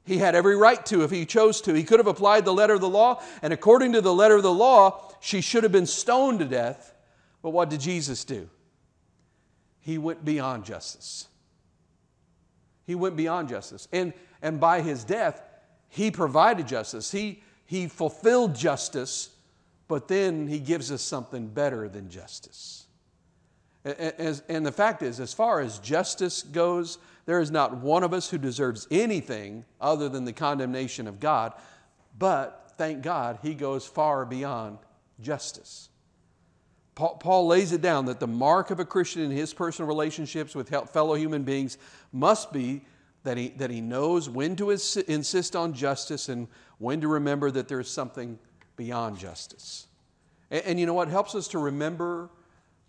[0.05, 1.75] He had every right to if he chose to.
[1.75, 4.43] He could have applied the letter of the law, and according to the letter of
[4.43, 6.95] the law, she should have been stoned to death.
[7.43, 8.49] But what did Jesus do?
[9.81, 11.29] He went beyond justice.
[12.87, 13.89] He went beyond justice.
[13.93, 15.43] And, and by his death,
[15.89, 17.11] he provided justice.
[17.11, 19.31] He, he fulfilled justice,
[19.89, 22.84] but then he gives us something better than justice.
[23.85, 28.31] And the fact is, as far as justice goes, there is not one of us
[28.31, 31.53] who deserves anything other than the condemnation of God.
[32.19, 34.79] But thank God, he goes far beyond
[35.21, 35.91] justice.
[36.95, 40.69] Paul lays it down that the mark of a Christian in his personal relationships with
[40.91, 41.77] fellow human beings
[42.13, 42.83] must be
[43.25, 46.47] that he, that he knows when to insist on justice and
[46.79, 48.39] when to remember that there's something
[48.77, 49.89] beyond justice.
[50.51, 52.31] And, and you know what helps us to remember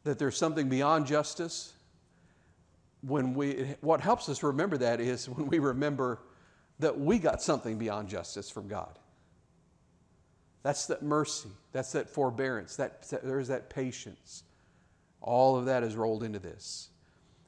[0.05, 1.73] that there's something beyond justice,
[3.01, 6.19] when we, what helps us remember that is when we remember
[6.79, 8.97] that we got something beyond justice from God.
[10.63, 14.43] That's that mercy, that's that forbearance, that, that there's that patience.
[15.21, 16.89] All of that is rolled into this.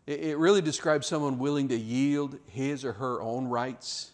[0.06, 4.12] It, it really describes someone willing to yield his or her own rights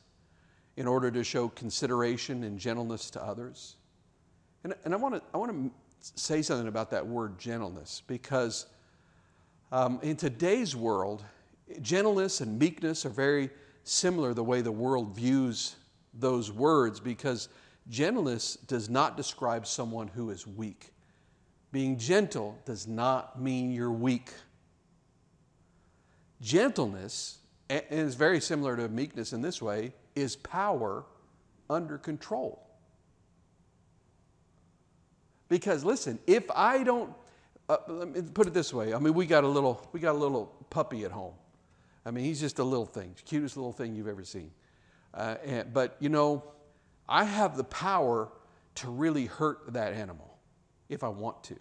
[0.76, 3.76] in order to show consideration and gentleness to others.
[4.64, 5.72] And, and I want to I want to
[6.16, 8.66] say something about that word gentleness because
[9.72, 11.24] um, in today's world,
[11.82, 13.50] gentleness and meekness are very
[13.84, 15.76] similar the way the world views
[16.14, 17.50] those words because
[17.90, 20.92] gentleness does not describe someone who is weak.
[21.72, 24.32] Being gentle does not mean you're weak.
[26.42, 27.40] Gentleness,
[27.70, 31.06] and is very similar to meekness in this way, is power
[31.70, 32.63] under control.
[35.54, 37.14] Because listen, if I don't,
[37.70, 38.92] uh, let me put it this way.
[38.92, 41.36] I mean, we got a little, we got a little puppy at home.
[42.04, 44.50] I mean, he's just a little thing, cutest little thing you've ever seen.
[45.14, 46.44] Uh, and, but you know,
[47.08, 48.30] I have the power
[48.74, 50.40] to really hurt that animal
[50.90, 51.60] if I want to.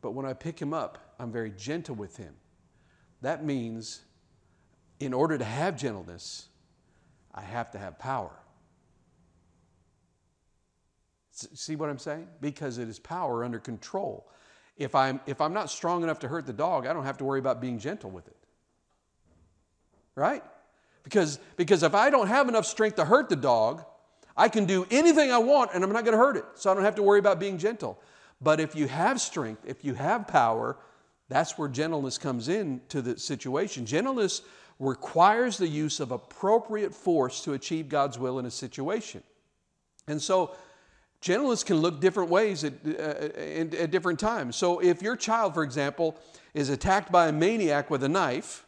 [0.00, 2.34] But when I pick him up, I'm very gentle with him.
[3.22, 4.02] That means,
[4.98, 6.48] in order to have gentleness,
[7.32, 8.32] I have to have power.
[11.54, 12.26] See what I'm saying?
[12.40, 14.28] Because it is power under control.
[14.76, 17.24] If I'm, if I'm not strong enough to hurt the dog, I don't have to
[17.24, 18.36] worry about being gentle with it.
[20.14, 20.42] Right?
[21.02, 23.84] Because, because if I don't have enough strength to hurt the dog,
[24.36, 26.44] I can do anything I want and I'm not going to hurt it.
[26.54, 28.00] So I don't have to worry about being gentle.
[28.40, 30.76] But if you have strength, if you have power,
[31.28, 33.84] that's where gentleness comes in to the situation.
[33.84, 34.42] Gentleness
[34.78, 39.22] requires the use of appropriate force to achieve God's will in a situation.
[40.06, 40.54] And so,
[41.20, 44.56] gentleness can look different ways at, uh, at, at different times.
[44.56, 46.16] So, if your child, for example,
[46.54, 48.66] is attacked by a maniac with a knife,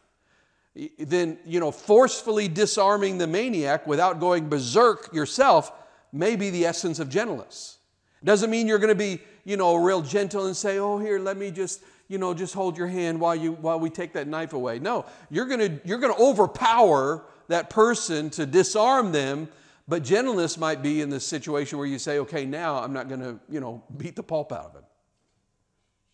[0.99, 5.73] then you know forcefully disarming the maniac without going berserk yourself
[6.13, 7.79] may be the essence of gentleness.
[8.23, 11.37] Doesn't mean you're going to be you know real gentle and say, "Oh, here, let
[11.37, 14.53] me just you know just hold your hand while you while we take that knife
[14.53, 19.49] away." No, you're going to you're going to overpower that person to disarm them.
[19.91, 23.23] But gentleness might be in the situation where you say, "Okay, now I'm not going
[23.23, 24.85] to you know beat the pulp out of him."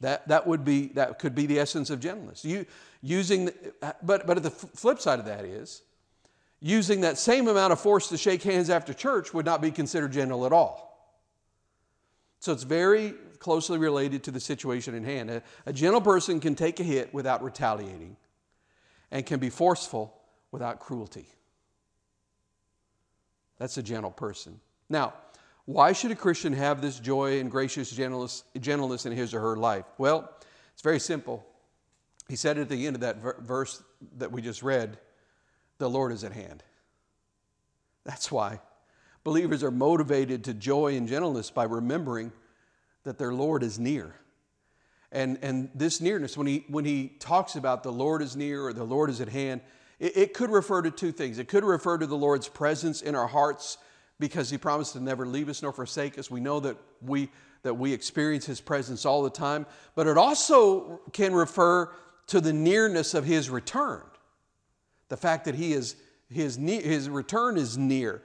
[0.00, 2.42] That, that would be that could be the essence of gentleness.
[2.42, 2.64] You,
[3.02, 3.50] using,
[4.02, 5.82] but, but the flip side of that is,
[6.58, 10.10] using that same amount of force to shake hands after church would not be considered
[10.10, 11.12] gentle at all.
[12.40, 15.28] So it's very closely related to the situation in hand.
[15.28, 18.16] A, a gentle person can take a hit without retaliating
[19.10, 20.18] and can be forceful
[20.50, 21.26] without cruelty.
[23.59, 24.61] That's a gentle person.
[24.88, 25.14] Now,
[25.64, 29.57] why should a Christian have this joy and gracious gentleness, gentleness in his or her
[29.57, 29.85] life?
[29.99, 30.31] Well,
[30.73, 31.45] it's very simple.
[32.29, 33.83] He said at the end of that verse
[34.19, 34.99] that we just read,
[35.79, 36.62] the Lord is at hand.
[38.05, 38.61] That's why
[39.25, 42.31] believers are motivated to joy and gentleness by remembering
[43.03, 44.14] that their Lord is near.
[45.11, 48.73] And, and this nearness, when he, when he talks about the Lord is near or
[48.73, 49.62] the Lord is at hand,
[49.98, 51.38] it, it could refer to two things.
[51.38, 53.78] It could refer to the Lord's presence in our hearts
[54.18, 56.30] because he promised to never leave us nor forsake us.
[56.30, 57.30] We know that we
[57.62, 61.90] that we experience his presence all the time, but it also can refer
[62.28, 64.02] to the nearness of his return.
[65.09, 65.96] The fact that he is
[66.30, 68.22] his, his return is near.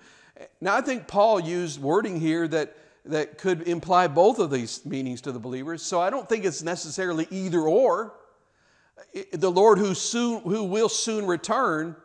[0.60, 5.22] Now I think Paul used wording here that that could imply both of these meanings
[5.22, 5.82] to the believers.
[5.82, 8.14] So I don't think it's necessarily either or.
[9.34, 11.96] The Lord who soon who will soon return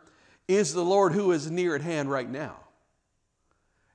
[0.47, 2.55] is the Lord who is near at hand right now.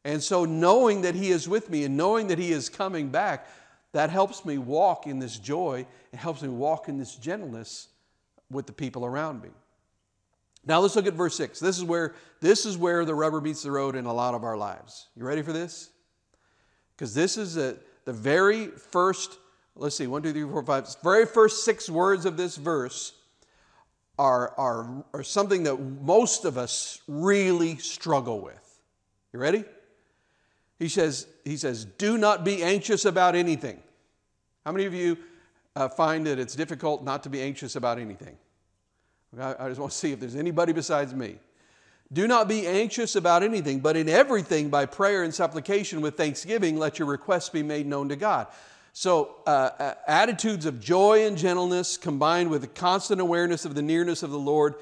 [0.04, 3.46] And so, knowing that He is with me and knowing that He is coming back,
[3.92, 5.86] that helps me walk in this joy.
[6.12, 7.88] It helps me walk in this gentleness
[8.50, 9.50] with the people around me.
[10.64, 11.60] Now let's look at verse 6.
[11.60, 14.44] This is where this is where the rubber meets the road in a lot of
[14.44, 15.08] our lives.
[15.16, 15.90] You ready for this?
[16.96, 19.38] Because this is a, the very first,
[19.76, 23.14] let's see, one, two, three, four, five, very first six words of this verse
[24.18, 28.80] are, are, are something that most of us really struggle with.
[29.32, 29.64] You ready?
[30.78, 33.80] He says, he says, do not be anxious about anything.
[34.64, 35.16] How many of you
[35.74, 38.36] uh, find that it's difficult not to be anxious about anything?
[39.40, 41.38] I, I just want to see if there's anybody besides me.
[42.12, 46.76] Do not be anxious about anything, but in everything, by prayer and supplication with thanksgiving,
[46.78, 48.48] let your requests be made known to God.
[48.94, 53.80] So, uh, uh, attitudes of joy and gentleness combined with a constant awareness of the
[53.80, 54.74] nearness of the Lord,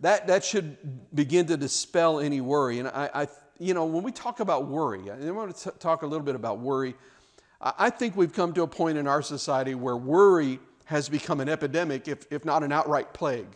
[0.00, 0.76] that, that should
[1.14, 2.78] begin to dispel any worry.
[2.78, 6.06] And I, I you know, when we talk about worry, I want to talk a
[6.06, 6.94] little bit about worry.
[7.60, 11.48] I think we've come to a point in our society where worry has become an
[11.48, 13.46] epidemic, if, if not an outright plague.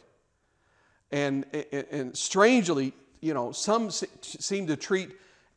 [1.10, 1.44] And,
[1.90, 5.10] and strangely, you know, some seem to treat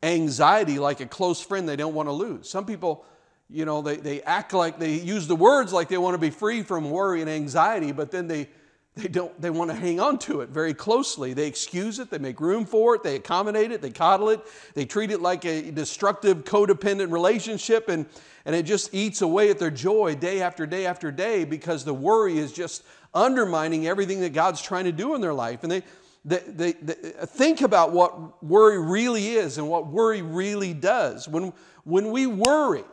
[0.04, 2.50] anxiety like a close friend they don't want to lose.
[2.50, 3.06] Some people,
[3.52, 6.30] you know, they, they act like they use the words like they want to be
[6.30, 8.48] free from worry and anxiety, but then they
[8.96, 11.34] they don't they want to hang on to it very closely.
[11.34, 14.42] They excuse it they make room for it they accommodate it they coddle it
[14.74, 18.06] they treat it like a destructive codependent relationship and
[18.44, 21.94] and it just eats away at their joy day after day after day because the
[21.94, 22.84] worry is just
[23.14, 25.64] undermining everything that god's trying to do in their life.
[25.64, 25.84] And they
[26.24, 31.28] they, they, they uh, think about what worry really is and what worry really does.
[31.28, 32.84] When when we worry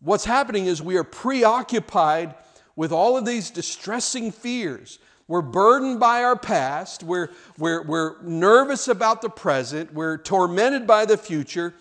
[0.00, 2.34] what's happening is we are preoccupied
[2.74, 4.98] with all of these distressing fears.
[5.28, 7.02] We're burdened by our past.
[7.02, 9.92] We're, we're, we're nervous about the present.
[9.92, 11.74] We're tormented by the future.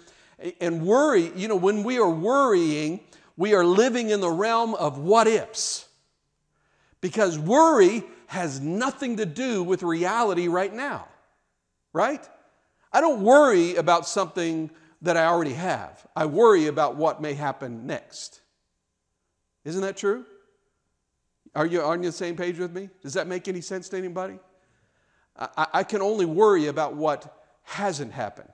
[0.60, 3.01] And worry, you know, when we are worrying,
[3.38, 5.88] we are living in the realm of what ifs.
[7.01, 11.08] Because worry has nothing to do with reality right now,
[11.94, 12.27] right?
[12.92, 14.71] I don't worry about something
[15.06, 18.41] that I already have, I worry about what may happen next.
[19.63, 20.25] Isn't that true?
[21.56, 22.89] Are you on the same page with me?
[23.01, 24.39] Does that make any sense to anybody?
[25.37, 28.49] I, I can only worry about what hasn't happened.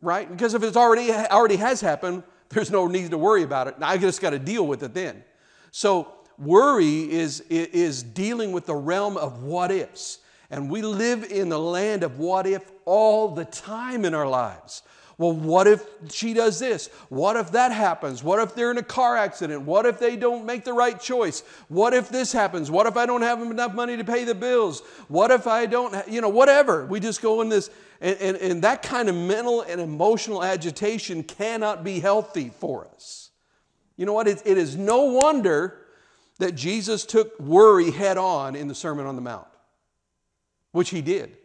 [0.00, 0.30] Right?
[0.30, 3.76] Because if it's already already has happened, there's no need to worry about it.
[3.80, 5.24] I just got to deal with it then.
[5.70, 10.18] So worry is, is dealing with the realm of what ifs.
[10.50, 14.82] And we live in the land of what if all the time in our lives.
[15.18, 16.88] Well, what if she does this?
[17.08, 18.22] What if that happens?
[18.22, 19.62] What if they're in a car accident?
[19.62, 21.42] What if they don't make the right choice?
[21.68, 22.70] What if this happens?
[22.70, 24.82] What if I don't have enough money to pay the bills?
[25.08, 26.84] What if I don't, you know, whatever.
[26.84, 27.70] We just go in this,
[28.02, 33.30] and, and, and that kind of mental and emotional agitation cannot be healthy for us.
[33.96, 34.28] You know what?
[34.28, 35.78] it, it is no wonder
[36.38, 39.46] that Jesus took worry head on in the Sermon on the Mount,
[40.72, 41.36] which he did.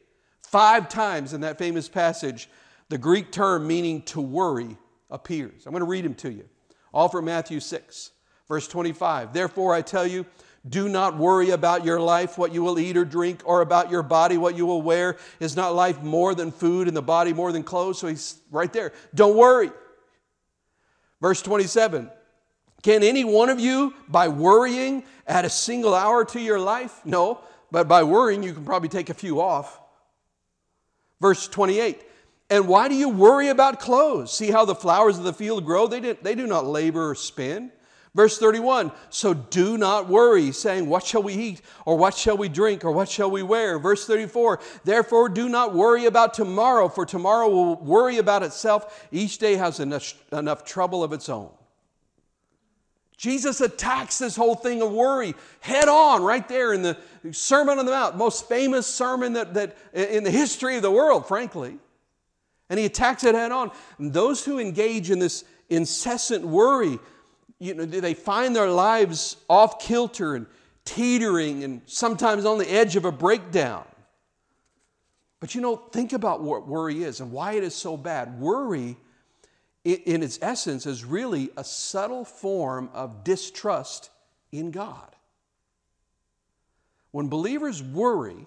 [0.43, 2.49] Five times in that famous passage,
[2.89, 4.77] the Greek term meaning to worry
[5.09, 5.65] appears.
[5.65, 6.47] I'm going to read them to you.
[6.93, 8.11] All from Matthew 6,
[8.47, 9.31] verse 25.
[9.33, 10.25] Therefore, I tell you,
[10.67, 14.03] do not worry about your life, what you will eat or drink, or about your
[14.03, 15.17] body, what you will wear.
[15.39, 17.97] Is not life more than food and the body more than clothes?
[17.97, 18.93] So he's right there.
[19.15, 19.71] Don't worry.
[21.19, 22.11] Verse 27
[22.83, 27.01] Can any one of you, by worrying, add a single hour to your life?
[27.05, 27.41] No,
[27.71, 29.79] but by worrying, you can probably take a few off.
[31.21, 32.01] Verse 28
[32.49, 34.35] And why do you worry about clothes?
[34.35, 35.87] See how the flowers of the field grow?
[35.87, 37.71] They, did, they do not labor or spin.
[38.13, 41.61] Verse 31 So do not worry, saying, What shall we eat?
[41.85, 42.83] Or what shall we drink?
[42.83, 43.79] Or what shall we wear?
[43.79, 49.07] Verse 34 Therefore do not worry about tomorrow, for tomorrow will worry about itself.
[49.11, 51.51] Each day has enough, enough trouble of its own.
[53.21, 56.97] Jesus attacks this whole thing of worry head on right there in the
[57.31, 61.27] Sermon on the Mount, most famous sermon that, that in the history of the world,
[61.27, 61.77] frankly.
[62.67, 63.69] And he attacks it head on.
[63.99, 66.97] And those who engage in this incessant worry,
[67.59, 70.47] you know, they find their lives off kilter and
[70.83, 73.85] teetering and sometimes on the edge of a breakdown.
[75.39, 78.39] But you know, think about what worry is and why it is so bad.
[78.39, 78.97] Worry
[79.83, 84.09] in its essence, is really a subtle form of distrust
[84.51, 85.15] in God.
[87.11, 88.45] When believers worry,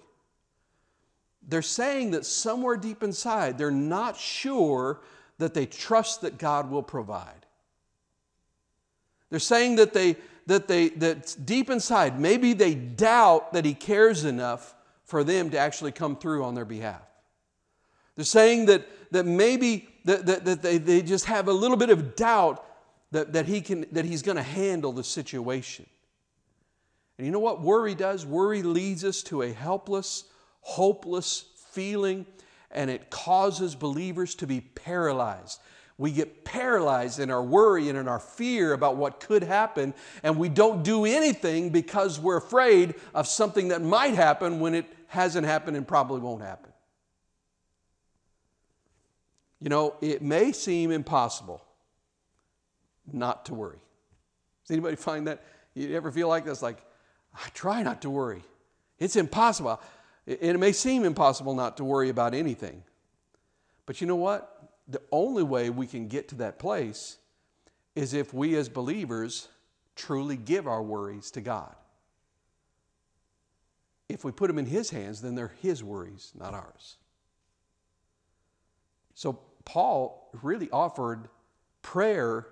[1.47, 5.01] they're saying that somewhere deep inside, they're not sure
[5.37, 7.45] that they trust that God will provide.
[9.29, 10.15] They're saying that they
[10.47, 15.57] that they that deep inside, maybe they doubt that He cares enough for them to
[15.57, 17.01] actually come through on their behalf.
[18.15, 21.89] They're saying that, that maybe that, that, that they, they just have a little bit
[21.89, 22.65] of doubt
[23.11, 25.85] that, that, he can, that he's going to handle the situation.
[27.17, 28.25] And you know what worry does?
[28.25, 30.25] Worry leads us to a helpless,
[30.61, 32.25] hopeless feeling,
[32.71, 35.59] and it causes believers to be paralyzed.
[35.97, 39.93] We get paralyzed in our worry and in our fear about what could happen,
[40.23, 44.85] and we don't do anything because we're afraid of something that might happen when it
[45.07, 46.71] hasn't happened and probably won't happen.
[49.65, 51.59] You know, it may seem impossible
[53.11, 53.79] not to worry.
[54.63, 55.43] Does anybody find that?
[55.73, 56.61] You ever feel like this?
[56.61, 56.77] Like,
[57.33, 58.43] I try not to worry.
[58.99, 59.81] It's impossible.
[60.27, 62.83] And it may seem impossible not to worry about anything.
[63.87, 64.69] But you know what?
[64.87, 67.17] The only way we can get to that place
[67.95, 69.47] is if we as believers
[69.95, 71.75] truly give our worries to God.
[74.09, 76.97] If we put them in His hands, then they're His worries, not ours.
[79.15, 81.27] So Paul really offered
[81.81, 82.47] prayer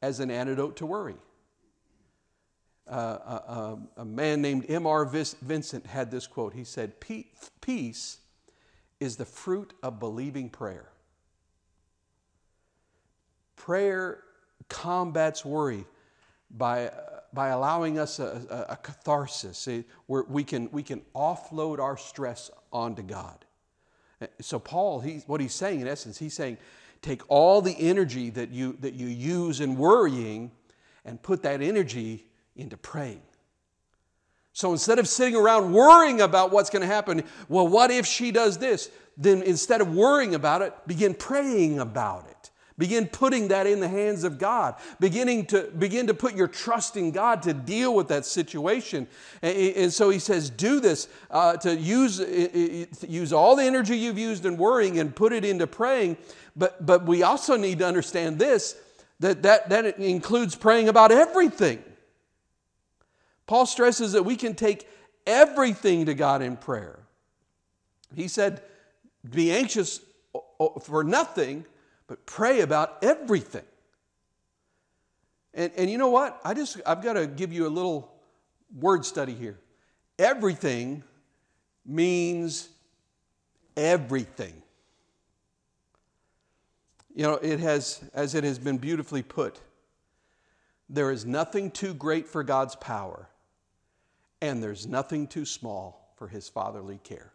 [0.00, 1.16] as an antidote to worry.
[2.88, 5.04] Uh, a, a, a, man named M.R.
[5.04, 6.52] Vincent had this quote.
[6.52, 6.94] He said,
[7.60, 8.18] Peace
[8.98, 10.88] is the fruit of believing prayer.
[13.54, 14.24] Prayer
[14.68, 15.84] combats worry
[16.50, 16.90] by,
[17.32, 19.68] by allowing us a, a, a catharsis
[20.06, 23.44] where we can, we can offload our stress onto God.
[24.40, 26.58] So Paul, he, what he's saying in essence, he's saying,
[27.00, 30.52] take all the energy that you, that you use in worrying
[31.04, 33.22] and put that energy into praying.
[34.52, 38.30] So instead of sitting around worrying about what's going to happen, well, what if she
[38.30, 38.90] does this?
[39.16, 42.31] Then instead of worrying about it, begin praying about it.
[42.82, 44.74] Begin putting that in the hands of God.
[44.98, 49.06] Beginning to begin to put your trust in God to deal with that situation.
[49.40, 52.18] And, and so he says, do this uh, to use,
[53.08, 56.16] use all the energy you've used in worrying and put it into praying.
[56.56, 58.74] But, but we also need to understand this
[59.20, 61.84] that, that that includes praying about everything.
[63.46, 64.88] Paul stresses that we can take
[65.24, 66.98] everything to God in prayer.
[68.16, 68.60] He said,
[69.30, 70.00] Be anxious
[70.82, 71.64] for nothing,
[72.12, 73.64] but pray about everything.
[75.54, 76.38] And, and you know what?
[76.44, 78.12] I just, I've got to give you a little
[78.78, 79.58] word study here.
[80.18, 81.04] Everything
[81.86, 82.68] means
[83.78, 84.52] everything.
[87.14, 89.58] You know, it has, as it has been beautifully put,
[90.90, 93.30] there is nothing too great for God's power,
[94.42, 97.32] and there's nothing too small for his fatherly care.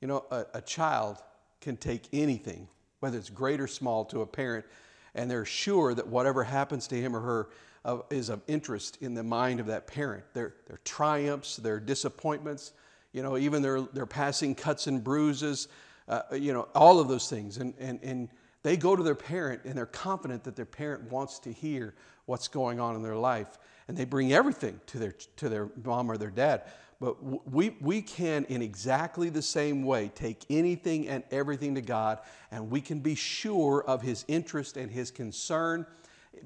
[0.00, 1.18] You know, a, a child
[1.62, 2.68] can take anything,
[3.00, 4.66] whether it's great or small, to a parent,
[5.14, 7.48] and they're sure that whatever happens to him or her
[7.84, 10.24] uh, is of interest in the mind of that parent.
[10.34, 12.72] Their, their triumphs, their disappointments,
[13.12, 15.68] you know, even their, their passing cuts and bruises,
[16.08, 17.58] uh, you know, all of those things.
[17.58, 18.28] And, and, and
[18.62, 21.94] they go to their parent and they're confident that their parent wants to hear
[22.26, 23.58] what's going on in their life.
[23.88, 26.62] And they bring everything to their, to their mom or their dad.
[27.02, 32.20] But we, we can, in exactly the same way, take anything and everything to God,
[32.52, 35.84] and we can be sure of His interest and His concern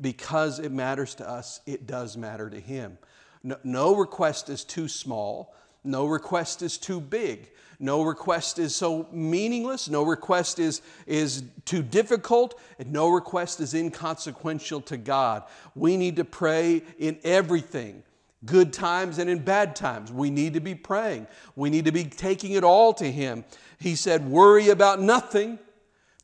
[0.01, 2.97] because it matters to us, it does matter to Him.
[3.43, 5.55] No, no request is too small,
[5.85, 7.51] no request is too big.
[7.79, 9.91] No request is so meaningless.
[9.91, 12.59] No request is, is too difficult.
[12.79, 15.43] And no request is inconsequential to God.
[15.75, 18.03] We need to pray in everything
[18.47, 20.11] good times and in bad times.
[20.11, 21.27] We need to be praying.
[21.57, 23.45] We need to be taking it all to Him.
[23.79, 25.59] He said, Worry about nothing,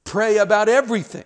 [0.04, 1.24] pray about everything.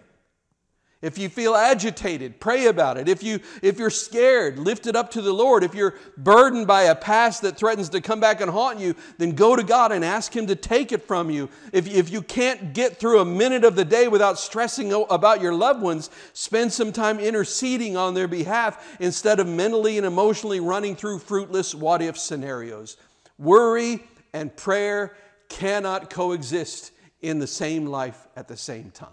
[1.03, 3.07] If you feel agitated, pray about it.
[3.07, 5.63] If, you, if you're scared, lift it up to the Lord.
[5.63, 9.33] If you're burdened by a past that threatens to come back and haunt you, then
[9.33, 11.51] go to God and ask Him to take it from you.
[11.71, 15.53] If, if you can't get through a minute of the day without stressing about your
[15.53, 20.97] loved ones, spend some time interceding on their behalf instead of mentally and emotionally running
[20.97, 22.97] through fruitless what if scenarios.
[23.39, 25.15] Worry and prayer
[25.51, 29.11] cannot coexist in the same life at the same time.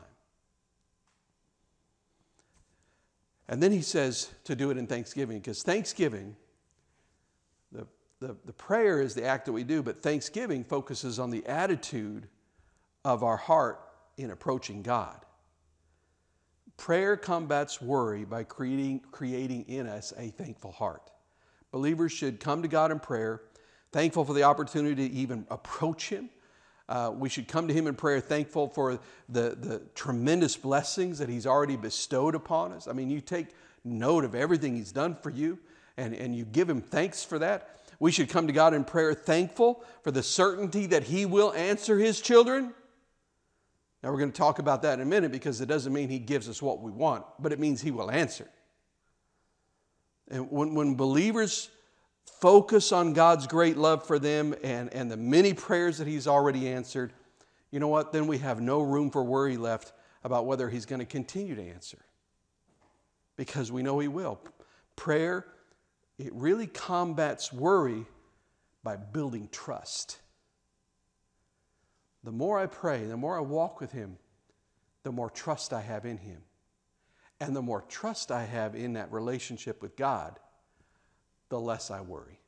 [3.53, 6.35] And then he says to do it in thanksgiving, because thanksgiving,
[7.71, 7.85] the,
[8.19, 12.27] the, the prayer is the act that we do, but thanksgiving focuses on the attitude
[13.05, 13.79] of our heart
[14.17, 15.23] in approaching God.
[16.77, 21.11] Prayer combats worry by creating, creating in us a thankful heart.
[21.69, 23.43] Believers should come to God in prayer,
[23.91, 26.31] thankful for the opportunity to even approach Him,
[26.93, 31.27] uh, we should come to Him in prayer, thankful for the, the tremendous blessings that
[31.27, 32.87] He's already bestowed upon us.
[32.87, 33.47] I mean, you take
[33.83, 35.57] note of everything He's done for you
[35.97, 37.79] and, and you give Him thanks for that.
[37.99, 41.97] We should come to God in prayer, thankful for the certainty that He will answer
[41.97, 42.75] His children.
[44.03, 46.19] Now, we're going to talk about that in a minute because it doesn't mean He
[46.19, 48.47] gives us what we want, but it means He will answer.
[50.29, 51.71] And when, when believers
[52.25, 56.67] focus on God's great love for them and, and the many prayers that He's already
[56.67, 57.13] answered,
[57.71, 58.11] you know what?
[58.11, 59.93] Then we have no room for worry left
[60.23, 61.99] about whether He's going to continue to answer.
[63.35, 64.39] Because we know He will.
[64.95, 65.45] Prayer,
[66.17, 68.05] it really combats worry
[68.83, 70.19] by building trust.
[72.23, 74.17] The more I pray, the more I walk with Him,
[75.03, 76.41] the more trust I have in Him.
[77.39, 80.39] And the more trust I have in that relationship with God,
[81.53, 82.39] the less I worry.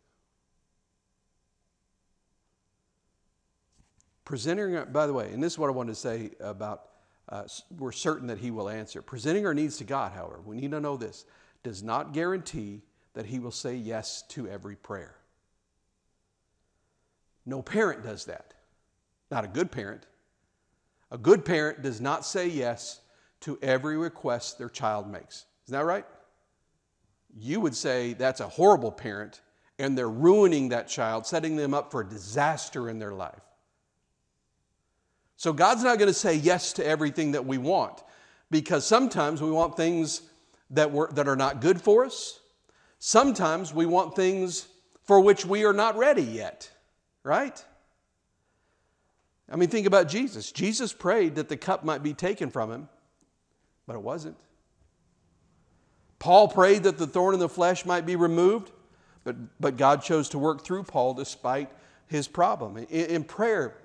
[4.23, 6.87] Presenting, by the way, and this is what I wanted to say about
[7.29, 7.43] uh,
[7.77, 9.03] we're certain that He will answer.
[9.03, 11.25] Presenting our needs to God, however, we need to know this
[11.61, 12.81] does not guarantee
[13.13, 15.17] that He will say yes to every prayer.
[17.45, 18.55] No parent does that.
[19.29, 20.07] Not a good parent.
[21.11, 23.01] A good parent does not say yes
[23.41, 25.45] to every request their child makes.
[25.67, 26.05] Isn't that right?
[27.37, 29.41] You would say that's a horrible parent
[29.77, 33.41] and they're ruining that child, setting them up for disaster in their life.
[35.37, 38.01] So God's not going to say yes to everything that we want
[38.49, 40.21] because sometimes we want things
[40.71, 42.39] that, were, that are not good for us.
[42.99, 44.67] Sometimes we want things
[45.03, 46.71] for which we are not ready yet,
[47.23, 47.63] right?
[49.51, 50.51] I mean, think about Jesus.
[50.51, 52.89] Jesus prayed that the cup might be taken from him,
[53.85, 54.37] but it wasn't.
[56.25, 58.71] Paul prayed that the thorn in the flesh might be removed,
[59.23, 61.69] but, but God chose to work through Paul despite
[62.07, 62.77] his problem.
[62.77, 63.75] In, in prayer,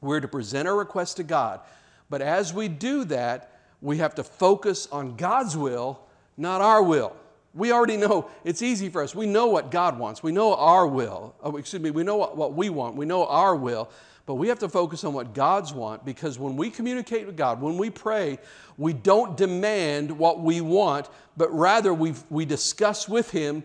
[0.00, 1.60] we're to present our request to God.
[2.08, 6.00] But as we do that, we have to focus on God's will,
[6.38, 7.14] not our will.
[7.52, 9.14] We already know it's easy for us.
[9.14, 10.22] We know what God wants.
[10.22, 11.34] We know our will.
[11.42, 12.96] Oh, excuse me, we know what, what we want.
[12.96, 13.90] We know our will.
[14.26, 17.60] But we have to focus on what God's want because when we communicate with God,
[17.60, 18.38] when we pray,
[18.78, 23.64] we don't demand what we want, but rather we we discuss with Him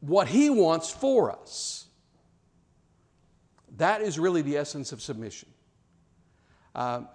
[0.00, 1.86] what He wants for us.
[3.78, 5.48] That is really the essence of submission.
[6.74, 7.08] Um,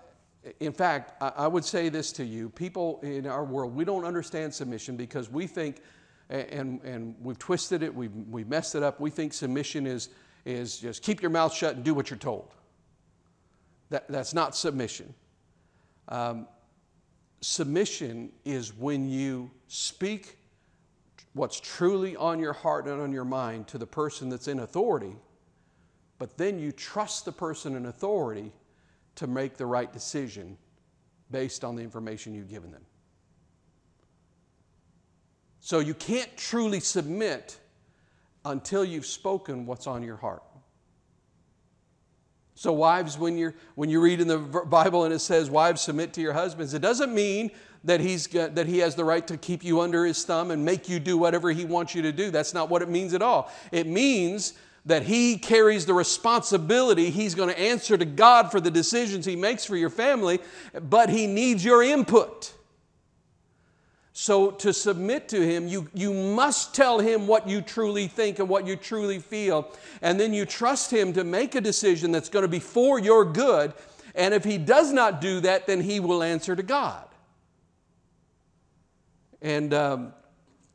[0.59, 4.05] in fact, I, I would say this to you people in our world, we don't
[4.05, 5.81] understand submission because we think,
[6.29, 10.09] and, and we've twisted it, we've, we've messed it up, we think submission is,
[10.45, 12.53] is just keep your mouth shut and do what you're told.
[13.89, 15.13] That, that's not submission.
[16.07, 16.47] Um,
[17.41, 20.37] submission is when you speak
[21.33, 25.15] what's truly on your heart and on your mind to the person that's in authority,
[26.17, 28.51] but then you trust the person in authority
[29.15, 30.57] to make the right decision
[31.31, 32.85] based on the information you've given them.
[35.59, 37.59] So you can't truly submit
[38.45, 40.43] until you've spoken what's on your heart.
[42.59, 46.11] So, wives, when, you're, when you read in the Bible and it says, Wives, submit
[46.15, 47.51] to your husbands, it doesn't mean
[47.85, 50.89] that, he's, that he has the right to keep you under his thumb and make
[50.89, 52.31] you do whatever he wants you to do.
[52.31, 53.49] That's not what it means at all.
[53.71, 54.55] It means
[54.85, 57.11] that he carries the responsibility.
[57.11, 60.39] He's going to answer to God for the decisions he makes for your family,
[60.89, 62.51] but he needs your input.
[64.21, 68.49] So, to submit to him, you, you must tell him what you truly think and
[68.49, 69.71] what you truly feel.
[70.01, 73.23] And then you trust him to make a decision that's going to be for your
[73.23, 73.71] good.
[74.15, 77.07] And if he does not do that, then he will answer to God.
[79.41, 80.11] And, um,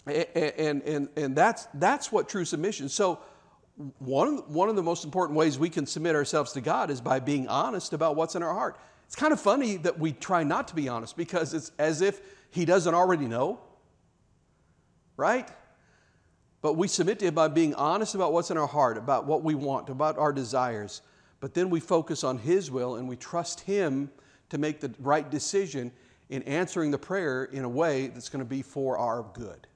[0.07, 2.89] and, and, and that's, that's what true submission.
[2.89, 3.19] So,
[3.99, 7.21] one, one of the most important ways we can submit ourselves to God is by
[7.21, 8.79] being honest about what's in our heart.
[9.05, 12.23] It's kind of funny that we try not to be honest because it's as if
[12.55, 13.59] he doesn't already know,
[15.17, 15.49] right?
[16.63, 19.43] But we submit to Him by being honest about what's in our heart, about what
[19.43, 21.03] we want, about our desires.
[21.41, 24.09] But then we focus on His will and we trust Him
[24.51, 25.91] to make the right decision
[26.29, 29.67] in answering the prayer in a way that's going to be for our good.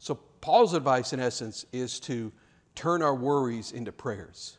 [0.00, 2.30] So, Paul's advice, in essence, is to
[2.74, 4.58] turn our worries into prayers.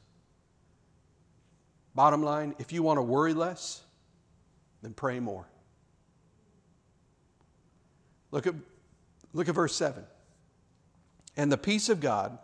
[1.94, 3.84] Bottom line if you want to worry less,
[4.82, 5.48] then pray more.
[8.34, 8.56] Look at,
[9.34, 10.04] look at verse 7.
[11.38, 12.40] And the peace of God,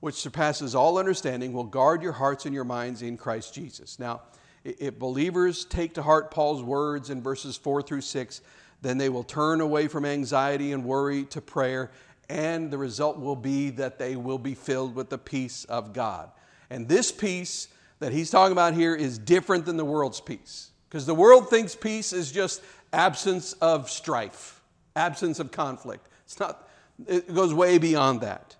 [0.00, 3.98] which surpasses all understanding, will guard your hearts and your minds in Christ Jesus.
[3.98, 4.22] Now,
[4.64, 8.40] if believers take to heart Paul's words in verses 4 through 6,
[8.80, 11.90] then they will turn away from anxiety and worry to prayer,
[12.30, 16.30] and the result will be that they will be filled with the peace of God.
[16.70, 17.68] And this peace
[17.98, 21.76] that he's talking about here is different than the world's peace, because the world thinks
[21.76, 22.62] peace is just
[22.94, 24.57] absence of strife
[24.98, 26.08] absence of conflict.
[26.24, 26.68] It's not,
[27.06, 28.56] it goes way beyond that.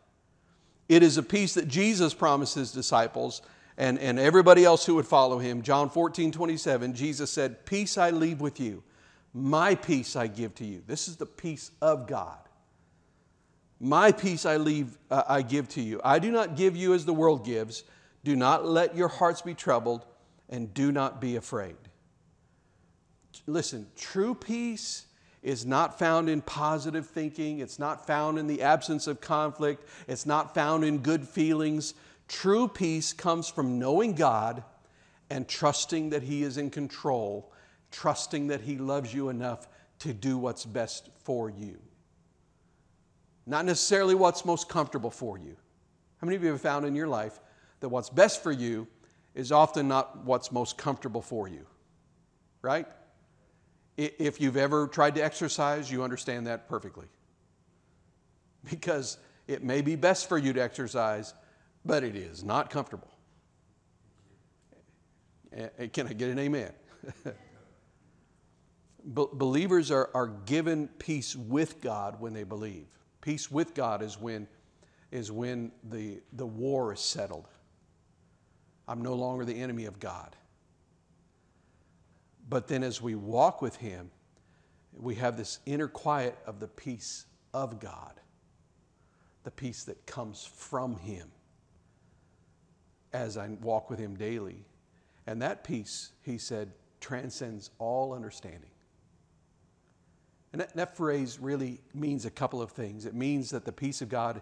[0.89, 3.43] It is a peace that Jesus promised his disciples
[3.77, 5.63] and, and everybody else who would follow him.
[5.63, 8.83] John 14, 27, Jesus said, Peace I leave with you,
[9.35, 10.83] my peace I give to you.
[10.87, 12.39] This is the peace of God.
[13.81, 16.01] My peace I leave, uh, I give to you.
[16.03, 17.85] I do not give you as the world gives.
[18.25, 20.05] Do not let your hearts be troubled,
[20.49, 21.77] and do not be afraid.
[23.47, 25.07] Listen, true peace
[25.43, 27.61] is not found in positive thinking.
[27.61, 29.89] It's not found in the absence of conflict.
[30.07, 31.95] It's not found in good feelings.
[32.27, 34.65] True peace comes from knowing God
[35.31, 37.53] and trusting that He is in control,
[37.91, 39.69] trusting that He loves you enough
[40.01, 41.79] to do what's best for you.
[43.47, 45.57] Not necessarily what's most comfortable for you.
[46.21, 47.41] How many of you have found in your life
[47.81, 48.87] that what's best for you
[49.35, 51.65] is often not what's most comfortable for you?
[52.61, 52.87] Right?
[53.99, 57.07] If you've ever tried to exercise, you understand that perfectly.
[58.71, 59.19] Because
[59.49, 61.35] it may be best for you to exercise,
[61.85, 63.11] but it is not comfortable.
[65.93, 66.73] Can I get an amen?
[69.05, 72.87] Believers are, are given peace with God when they believe.
[73.21, 74.47] Peace with God is when,
[75.11, 77.49] is when the, the war is settled.
[78.87, 80.37] I'm no longer the enemy of God.
[82.49, 84.11] But then as we walk with Him,
[84.97, 88.21] we have this inner quiet of the peace of God,
[89.45, 91.31] the peace that comes from Him
[93.13, 94.65] as I walk with Him daily.
[95.27, 98.71] And that peace, He said, transcends all understanding.
[100.53, 103.05] And that, that phrase really means a couple of things.
[103.05, 104.41] It means that the peace of God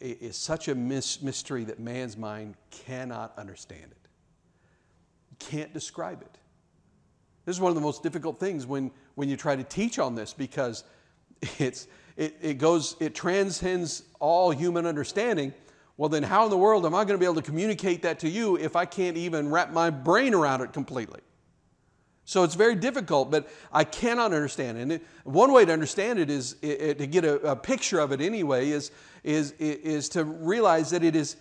[0.00, 4.08] is such a mystery that man's mind cannot understand it,
[5.38, 6.38] can't describe it.
[7.44, 10.14] This is one of the most difficult things when, when you try to teach on
[10.14, 10.84] this because
[11.58, 11.86] it's,
[12.16, 15.52] it, it goes, it transcends all human understanding.
[15.96, 18.18] Well, then how in the world am I going to be able to communicate that
[18.20, 21.20] to you if I can't even wrap my brain around it completely?
[22.26, 24.80] So it's very difficult, but I cannot understand it.
[24.80, 28.12] And it, one way to understand it is it, to get a, a, picture of
[28.12, 28.90] it anyway is,
[29.22, 31.36] is, is to realize that it is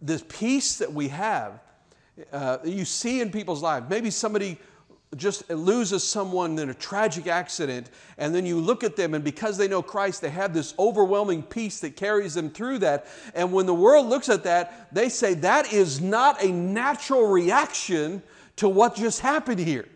[0.00, 1.60] this peace that we have.
[2.32, 3.90] Uh, you see in people's lives.
[3.90, 4.58] Maybe somebody
[5.16, 9.56] just loses someone in a tragic accident, and then you look at them, and because
[9.58, 13.06] they know Christ, they have this overwhelming peace that carries them through that.
[13.34, 18.22] And when the world looks at that, they say that is not a natural reaction
[18.56, 19.86] to what just happened here.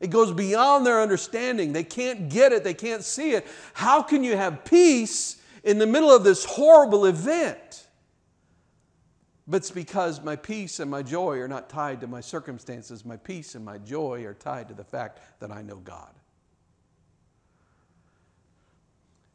[0.00, 1.72] It goes beyond their understanding.
[1.72, 3.46] They can't get it, they can't see it.
[3.74, 7.69] How can you have peace in the middle of this horrible event?
[9.50, 13.04] But it's because my peace and my joy are not tied to my circumstances.
[13.04, 16.14] My peace and my joy are tied to the fact that I know God.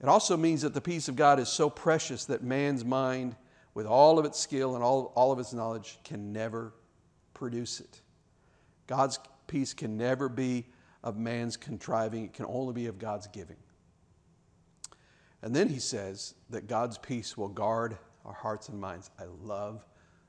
[0.02, 3.36] It also means that the peace of God is so precious that man's mind,
[3.74, 6.74] with all of its skill and all, all of its knowledge, can never
[7.34, 8.02] produce it.
[8.88, 10.66] God's peace can never be
[11.04, 13.58] of man's contriving, it can only be of God's giving.
[15.42, 19.12] And then he says that God's peace will guard our hearts and minds.
[19.20, 19.86] I love,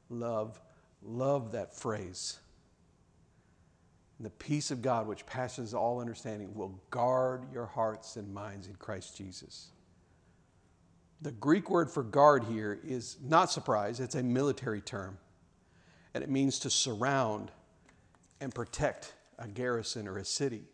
[0.08, 0.60] love,
[1.02, 2.38] love that phrase.
[4.18, 8.66] And the peace of God, which passes all understanding, will guard your hearts and minds
[8.66, 9.68] in Christ Jesus.
[11.20, 15.18] The Greek word for guard here is not surprise, it's a military term.
[16.14, 17.50] And it means to surround
[18.40, 20.64] and protect a garrison or a city.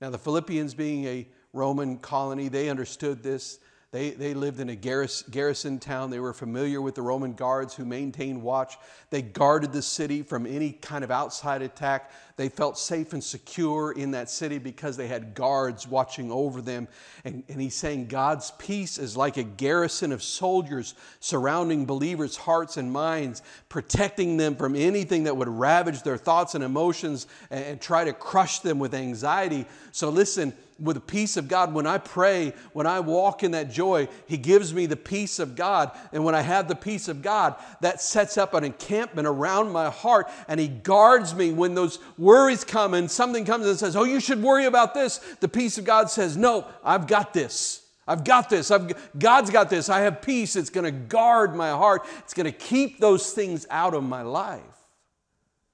[0.00, 3.58] Now, the Philippians, being a Roman colony, they understood this.
[3.92, 6.10] They, they lived in a garrison town.
[6.10, 8.78] They were familiar with the Roman guards who maintained watch.
[9.10, 12.12] They guarded the city from any kind of outside attack.
[12.40, 16.88] They felt safe and secure in that city because they had guards watching over them.
[17.22, 22.78] And, and he's saying God's peace is like a garrison of soldiers surrounding believers' hearts
[22.78, 27.80] and minds, protecting them from anything that would ravage their thoughts and emotions and, and
[27.82, 29.66] try to crush them with anxiety.
[29.92, 31.74] So listen, with the peace of God.
[31.74, 35.54] When I pray, when I walk in that joy, He gives me the peace of
[35.54, 35.90] God.
[36.12, 39.90] And when I have the peace of God, that sets up an encampment around my
[39.90, 41.98] heart and He guards me when those
[42.30, 45.18] worries come and something comes and says, Oh, you should worry about this.
[45.40, 47.84] The peace of God says, No, I've got this.
[48.06, 48.70] I've got this.
[48.70, 49.88] I've, God's got this.
[49.88, 50.54] I have peace.
[50.54, 52.06] It's going to guard my heart.
[52.20, 54.62] It's going to keep those things out of my life.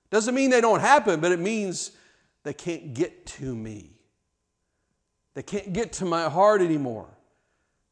[0.09, 1.93] Doesn't mean they don't happen, but it means
[2.43, 3.91] they can't get to me.
[5.35, 7.09] They can't get to my heart anymore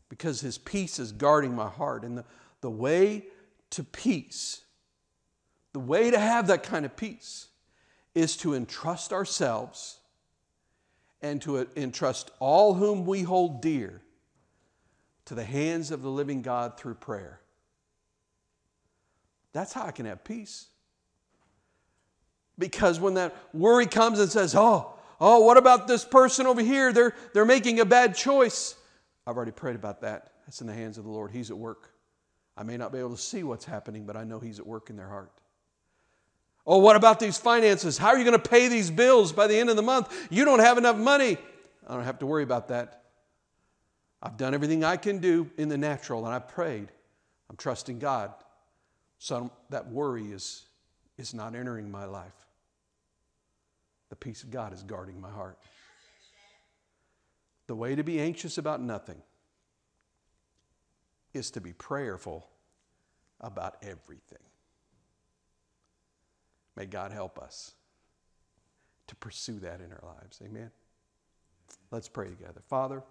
[0.09, 2.03] because His peace is guarding my heart.
[2.03, 2.25] And the,
[2.63, 3.27] the way
[3.71, 4.63] to peace,
[5.75, 7.49] the way to have that kind of peace,
[8.15, 9.99] is to entrust ourselves
[11.23, 14.03] and to entrust all whom we hold dear
[15.25, 17.41] to the hands of the living God through prayer.
[19.53, 20.67] That's how I can have peace.
[22.59, 26.93] Because when that worry comes and says, Oh, Oh, what about this person over here?
[26.93, 28.75] They're, they're making a bad choice.
[29.27, 30.33] I've already prayed about that.
[30.45, 31.31] That's in the hands of the Lord.
[31.31, 31.91] He's at work.
[32.57, 34.91] I may not be able to see what's happening, but I know He's at work
[34.91, 35.33] in their heart.
[36.67, 37.99] Oh, what about these finances?
[37.99, 40.29] How are you going to pay these bills by the end of the month?
[40.31, 41.37] You don't have enough money.
[41.87, 43.03] I don't have to worry about that.
[44.23, 46.89] I've done everything I can do in the natural, and I've prayed.
[47.51, 48.33] I'm trusting God.
[49.19, 50.65] So that worry is,
[51.19, 52.45] is not entering my life
[54.15, 55.59] the peace of God is guarding my heart.
[57.67, 59.21] The way to be anxious about nothing
[61.33, 62.47] is to be prayerful
[63.41, 64.39] about everything.
[66.77, 67.73] May God help us
[69.07, 70.41] to pursue that in our lives.
[70.45, 70.71] Amen.
[71.91, 72.63] Let's pray together.
[72.69, 73.03] Father,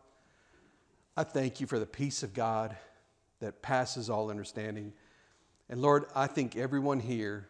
[1.16, 2.76] I thank you for the peace of God
[3.40, 4.94] that passes all understanding.
[5.70, 7.50] And Lord, I think everyone here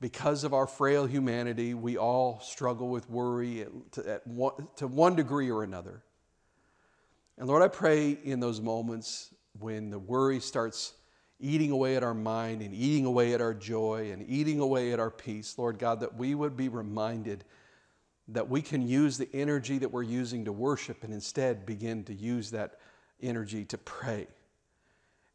[0.00, 5.14] because of our frail humanity, we all struggle with worry to, at one, to one
[5.14, 6.02] degree or another.
[7.38, 10.92] And Lord, I pray in those moments when the worry starts
[11.42, 15.00] eating away at our mind and eating away at our joy and eating away at
[15.00, 17.44] our peace, Lord God, that we would be reminded
[18.28, 22.14] that we can use the energy that we're using to worship and instead begin to
[22.14, 22.78] use that
[23.20, 24.26] energy to pray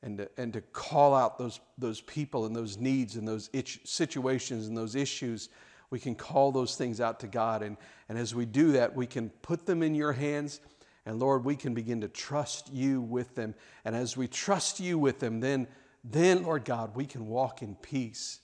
[0.01, 3.81] and to, and to call out those, those people and those needs and those itch,
[3.83, 5.49] situations and those issues.
[5.89, 7.61] We can call those things out to God.
[7.63, 7.77] And,
[8.07, 10.61] and as we do that, we can put them in your hands.
[11.05, 13.55] And Lord, we can begin to trust you with them.
[13.85, 15.67] And as we trust you with them, then,
[16.03, 18.39] then Lord God, we can walk in peace,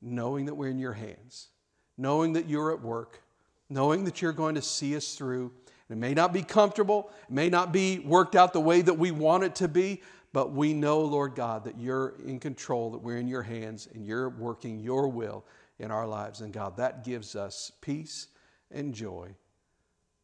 [0.00, 1.48] knowing that we're in your hands,
[1.96, 3.22] knowing that you're at work,
[3.68, 5.52] knowing that you're going to see us through.
[5.90, 9.10] It may not be comfortable, it may not be worked out the way that we
[9.10, 13.16] want it to be, but we know, Lord God, that you're in control, that we're
[13.16, 15.44] in your hands, and you're working your will
[15.78, 16.40] in our lives.
[16.40, 18.28] And God, that gives us peace
[18.70, 19.34] and joy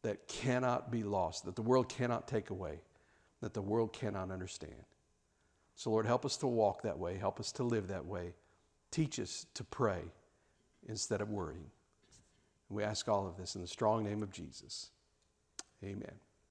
[0.03, 2.79] that cannot be lost, that the world cannot take away,
[3.41, 4.85] that the world cannot understand.
[5.75, 8.33] So, Lord, help us to walk that way, help us to live that way.
[8.91, 10.01] Teach us to pray
[10.87, 11.69] instead of worrying.
[12.69, 14.89] We ask all of this in the strong name of Jesus.
[15.83, 16.13] Amen.